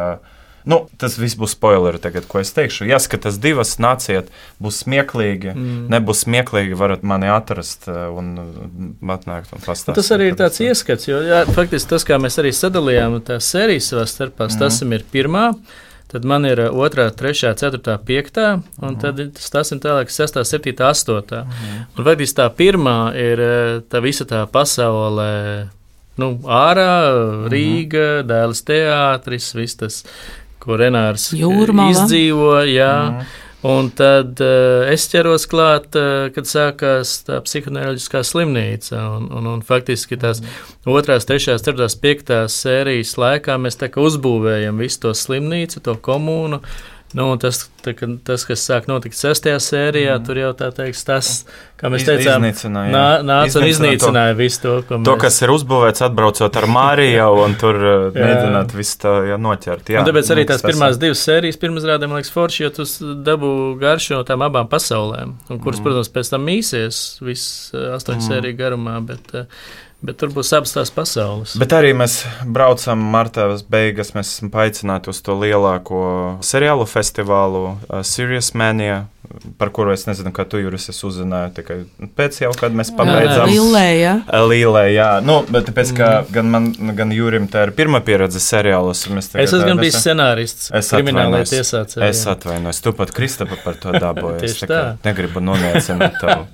nu, 0.66 0.88
tas 0.98 1.16
viss 1.18 1.36
būs 1.38 1.54
spoileri 1.56 1.98
tagad, 1.98 2.26
ko 2.28 2.38
es 2.40 2.52
teikšu. 2.52 2.86
Jāskatās 2.90 3.38
divas, 3.40 3.76
nāciet, 3.78 4.28
būs 4.62 4.82
smieklīgi. 4.84 5.54
Mm. 5.54 5.88
Nebūs 5.94 6.24
smieklīgi, 6.26 6.74
varat 6.78 7.02
mani 7.02 7.28
atrast 7.28 7.88
eh, 7.88 8.08
un 8.10 8.34
mm, 8.36 9.10
atnākt 9.14 9.52
un 9.52 9.60
pastāstīt. 9.64 9.94
Tas 9.94 10.10
arī 10.16 10.28
ir 10.32 10.38
tāds 10.40 10.60
ieskats, 10.60 11.08
jo 11.08 11.20
jā, 11.22 11.44
faktiski 11.54 11.88
tas, 11.90 12.04
kā 12.04 12.18
mēs 12.18 12.38
arī 12.42 12.50
sadalījām 12.52 13.20
tās 13.22 13.44
sērijas 13.54 13.92
savā 13.92 14.06
starpā, 14.08 14.48
Mhm. 14.48 14.58
tas 14.58 14.82
ir 14.82 15.04
pirmā. 15.12 15.54
Tad 16.08 16.24
man 16.24 16.46
ir 16.48 16.56
uh, 16.58 16.70
otrā, 16.72 17.10
trešā, 17.12 17.50
ceturtā, 17.60 17.98
piektā, 18.00 18.62
un 18.80 18.94
Mhm. 18.96 19.00
tad 19.00 19.18
tas 19.52 19.72
ir 19.72 19.78
tālāk, 19.78 20.08
sestā, 20.08 20.40
septītā, 20.40 20.88
astotā. 20.88 21.42
Un 21.98 22.04
faktiski 22.04 22.38
tā 22.40 22.46
pirmā 22.56 23.14
ir 23.14 23.38
uh, 23.38 23.80
tā 23.84 24.00
visa 24.00 24.24
tā 24.24 24.46
pasaule, 24.48 25.68
nu, 26.16 26.30
ārā, 26.44 27.44
Mhm. 27.44 27.48
Rīga, 27.52 28.22
dēls 28.24 28.64
teātris, 28.64 29.52
viss 29.54 29.76
tas, 29.76 30.04
ko 30.68 30.78
Renārs 30.80 31.30
Jūrmala. 31.36 31.96
izdzīvo. 31.96 32.54
Jā. 32.68 32.94
Mhm. 33.10 33.36
Un 33.66 33.88
tad 33.90 34.38
uh, 34.38 34.86
es 34.86 35.08
ķeros 35.10 35.48
klāt, 35.50 35.96
uh, 35.98 36.28
kad 36.30 36.46
sākās 36.46 37.16
tā 37.26 37.40
psihoneļģiskā 37.42 38.20
slimnīca. 38.22 39.00
Un, 39.16 39.26
un, 39.34 39.48
un 39.50 39.64
faktiski 39.66 40.14
tās 40.20 40.44
otrās, 40.86 41.26
trešās, 41.26 41.64
ceturtās, 41.66 41.98
piektās 41.98 42.54
sērijas 42.62 43.16
laikā 43.18 43.56
mēs 43.58 43.80
tā 43.80 43.90
kā 43.90 44.04
uzbūvējam 44.06 44.78
visu 44.78 45.02
to 45.08 45.14
slimnīcu, 45.18 45.82
to 45.82 45.96
komūnu. 45.98 46.60
Nu, 47.16 47.30
tas, 47.40 47.62
tā, 47.80 47.94
tas, 48.24 48.42
kas 48.44 48.62
sāk 48.68 48.84
notikt 48.90 49.16
sestajā 49.16 49.56
sērijā, 49.64 50.18
mm. 50.18 50.24
tur 50.26 50.40
jau 50.42 50.50
tā 50.58 50.66
teiks, 50.76 51.00
tas, 51.08 51.30
kā 51.80 51.88
mēs 51.88 52.04
teicām, 52.04 52.44
nā, 52.92 53.04
nāca 53.24 53.62
un 53.62 53.64
Iznīcināja 53.64 54.34
to- 54.34 54.40
visu 54.42 54.60
to, 54.60 54.74
ko 54.84 54.98
To, 55.06 55.14
mēs 55.14 55.22
kas 55.22 55.40
ir 55.46 55.52
uzbūvēts, 55.54 56.04
atbraucot 56.04 56.60
ar 56.60 56.68
Māriju, 56.68 57.30
un 57.46 57.56
tur 57.60 57.80
uh, 57.80 58.04
mēģināt 58.12 58.76
visu 58.76 59.00
to 59.06 59.14
jā, 59.30 59.40
noķert. 59.40 59.94
Jā, 59.94 60.04
Un 60.04 60.10
tāpēc 60.10 60.34
arī 60.36 60.44
nu, 60.44 60.50
tās 60.52 60.60
tas 60.60 60.68
pirmās 60.68 61.00
divas 61.00 61.24
sērijas, 61.24 61.60
pirmās 61.64 61.88
rādījumā, 61.88 62.12
man 62.12 62.20
liekas, 62.20 62.34
forši, 62.36 62.62
jo 62.66 62.72
tu 62.76 62.88
dabū 63.24 63.54
garšu 63.80 64.18
no 64.18 64.22
tām 64.28 64.44
abām 64.44 64.68
pasaulēm, 64.68 65.36
un 65.48 65.64
kuras, 65.64 65.80
mm. 65.80 65.88
protams, 65.88 66.12
pēc 66.12 66.36
tam 66.36 66.44
mīsies 66.44 67.02
visas 67.24 67.72
eh, 67.72 67.88
astoņu 67.96 68.20
mm. 68.20 68.28
sēriju 68.28 68.60
garumā, 68.60 69.00
bet, 69.08 69.32
eh, 69.32 69.48
bet 70.04 70.18
tur 70.20 70.32
būs 70.34 70.52
abas 70.56 70.74
tās 70.76 70.92
pasaules. 70.94 71.56
Bet 71.58 71.74
arī 71.76 71.92
mēs 71.96 72.20
braucam 72.46 73.02
martā 73.12 73.48
beigas, 73.70 74.14
mēs 74.16 74.34
esam 74.36 74.52
paaicināti 74.54 75.12
uz 75.12 75.22
to 75.24 75.36
lielāko 75.38 76.02
seriālu 76.44 76.86
festivālu, 76.88 77.64
uh, 77.88 78.02
Serious 78.06 78.52
Mania, 78.54 79.06
par 79.58 79.70
kuru 79.74 79.92
es 79.92 80.06
nezinu, 80.08 80.32
kā 80.34 80.44
tu 80.48 80.60
jūras 80.60 80.88
es 80.92 80.98
uzzināju. 81.04 81.52
Tikai 81.58 81.78
pēc 82.18 82.40
jau, 82.42 82.52
kad 82.58 82.74
mēs 82.76 82.90
pabeidzām. 82.96 83.50
Lillē, 83.50 83.86
jā. 83.98 84.14
Līlē, 84.48 84.84
jā. 84.94 85.08
Nu, 85.24 85.40
bet 85.48 85.68
tāpēc, 85.68 85.92
ka 85.96 86.10
gan 86.32 86.50
man, 86.52 86.70
gan 86.98 87.12
Jūrim 87.14 87.48
tā 87.50 87.66
ir 87.68 87.74
pirmā 87.76 88.00
pieredze 88.04 88.40
seriālos. 88.42 89.04
Es 89.08 89.30
esmu 89.52 89.66
gan 89.66 89.82
bijis 89.82 89.98
scenārists. 90.02 90.70
Es 90.78 90.90
kriminālajā 90.94 91.48
tiesā. 91.52 91.84
Es 92.08 92.24
atvainojos. 92.30 92.82
Tu 92.84 92.94
pat 92.96 93.12
Kristapa 93.14 93.58
par 93.64 93.78
to 93.80 93.94
dabūji. 94.04 94.44
es 94.48 94.58
tā. 94.62 94.82
negribu 95.04 95.42
noniecināt 95.44 96.18
tavu 96.22 96.46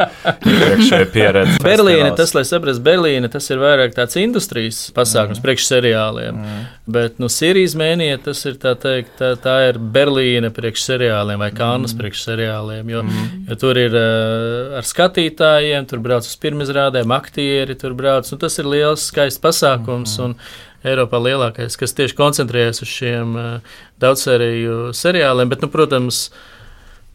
iepriekšējo 0.50 1.10
pieredzi. 1.14 1.60
Berlīne, 1.68 2.10
tas, 2.16 2.34
lai 2.36 2.44
saprastu, 2.48 2.82
Berlīne, 2.84 3.30
tas 3.32 3.48
ir 3.52 3.62
vairāk 3.62 3.94
tāds 3.96 4.18
industrijas 4.20 4.86
pasākums 4.96 5.38
mm. 5.40 5.44
priekš 5.44 5.68
seriāliem. 5.70 6.40
Mm. 6.40 6.64
Bet, 6.96 7.18
nu, 7.22 7.30
Sīrijas 7.32 7.76
mēnija, 7.78 8.20
tas 8.26 8.42
ir 8.48 8.58
tā 8.62 8.74
teikt, 8.80 9.14
tā, 9.20 9.34
tā 9.40 9.56
ir 9.70 9.78
Berlīne 9.78 10.50
priekš 10.54 10.88
seriāliem 10.90 11.40
vai 11.40 11.50
Kānas 11.54 11.94
mm. 11.94 12.00
priekš 12.02 12.26
seriāliem. 12.28 12.63
Jo, 12.72 13.02
mm. 13.04 13.32
jo 13.50 13.58
tur 13.60 13.80
ir 13.80 13.96
uh, 13.98 14.76
ar 14.78 14.88
skatītājiem, 14.88 15.88
tur 15.90 16.02
brauc 16.04 16.28
uz 16.28 16.36
pirmizrādēm, 16.42 17.12
aktieri 17.16 17.76
tur 17.80 17.96
brauc. 17.98 18.28
Tas 18.40 18.60
ir 18.62 18.70
liels, 18.70 19.08
skaists 19.10 19.42
pasākums. 19.42 20.18
Mm. 20.20 20.38
Eiropā 20.84 21.16
lielākais, 21.16 21.78
kas 21.80 21.96
tieši 21.96 22.12
koncentrējas 22.18 22.82
uz 22.84 22.90
šiem 22.92 23.38
uh, 23.40 23.76
daudzsēriju 24.04 24.90
seriāliem, 24.92 25.48
bet, 25.48 25.64
nu, 25.64 25.70
protams, 25.72 26.26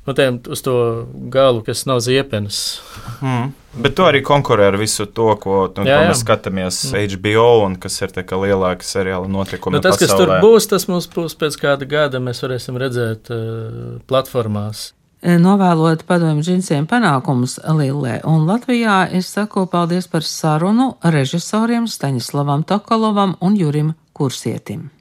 nu, 0.09 0.15
tiem, 0.17 0.39
uz 0.49 0.63
to 0.65 0.73
galu, 1.29 1.62
kas 1.67 1.85
nav 1.85 2.01
ziepenis. 2.01 2.79
Mm. 3.21 3.51
Bet 3.77 3.93
tu 3.93 4.05
arī 4.09 4.23
konkurē 4.25 4.71
ar 4.71 4.77
visu 4.81 5.05
to, 5.05 5.29
ko, 5.38 5.62
nu, 5.77 5.85
Jā, 5.85 5.99
ko 5.99 6.05
jā. 6.07 6.09
mēs 6.09 6.23
skatāmies 6.23 6.79
mm. 6.89 7.03
HBO 7.13 7.49
un 7.67 7.75
kas 7.81 7.99
ir 8.01 8.15
lielāka 8.17 8.85
seriāla 8.85 9.29
notikuma. 9.29 9.77
Nu, 9.77 9.83
tas, 9.85 9.99
kas 10.01 10.09
tur 10.09 10.25
pasaulē. 10.25 10.39
būs, 10.41 10.69
tas 10.71 10.88
mums 10.89 11.05
būs 11.13 11.38
pēc 11.38 11.59
kāda 11.62 11.85
gada. 11.89 12.21
Mēs 12.23 12.41
varēsim 12.41 12.79
redzēt 12.81 13.29
uh, 13.29 13.99
platformās. 14.09 14.89
Novēlot 15.19 16.05
padomju 16.08 16.45
džinsiem 16.47 16.86
panākumus 16.88 17.58
Lillē 17.75 18.21
un 18.23 18.45
Latvijā, 18.47 19.01
es 19.12 19.27
saku 19.27 19.65
paldies 19.67 20.08
par 20.08 20.23
sarunu 20.23 20.93
režisoriem 21.03 21.89
Staņislavam 21.91 22.63
Tokolovam 22.63 23.36
un 23.41 23.60
Jurim 23.60 23.91
Kursietim. 24.13 24.98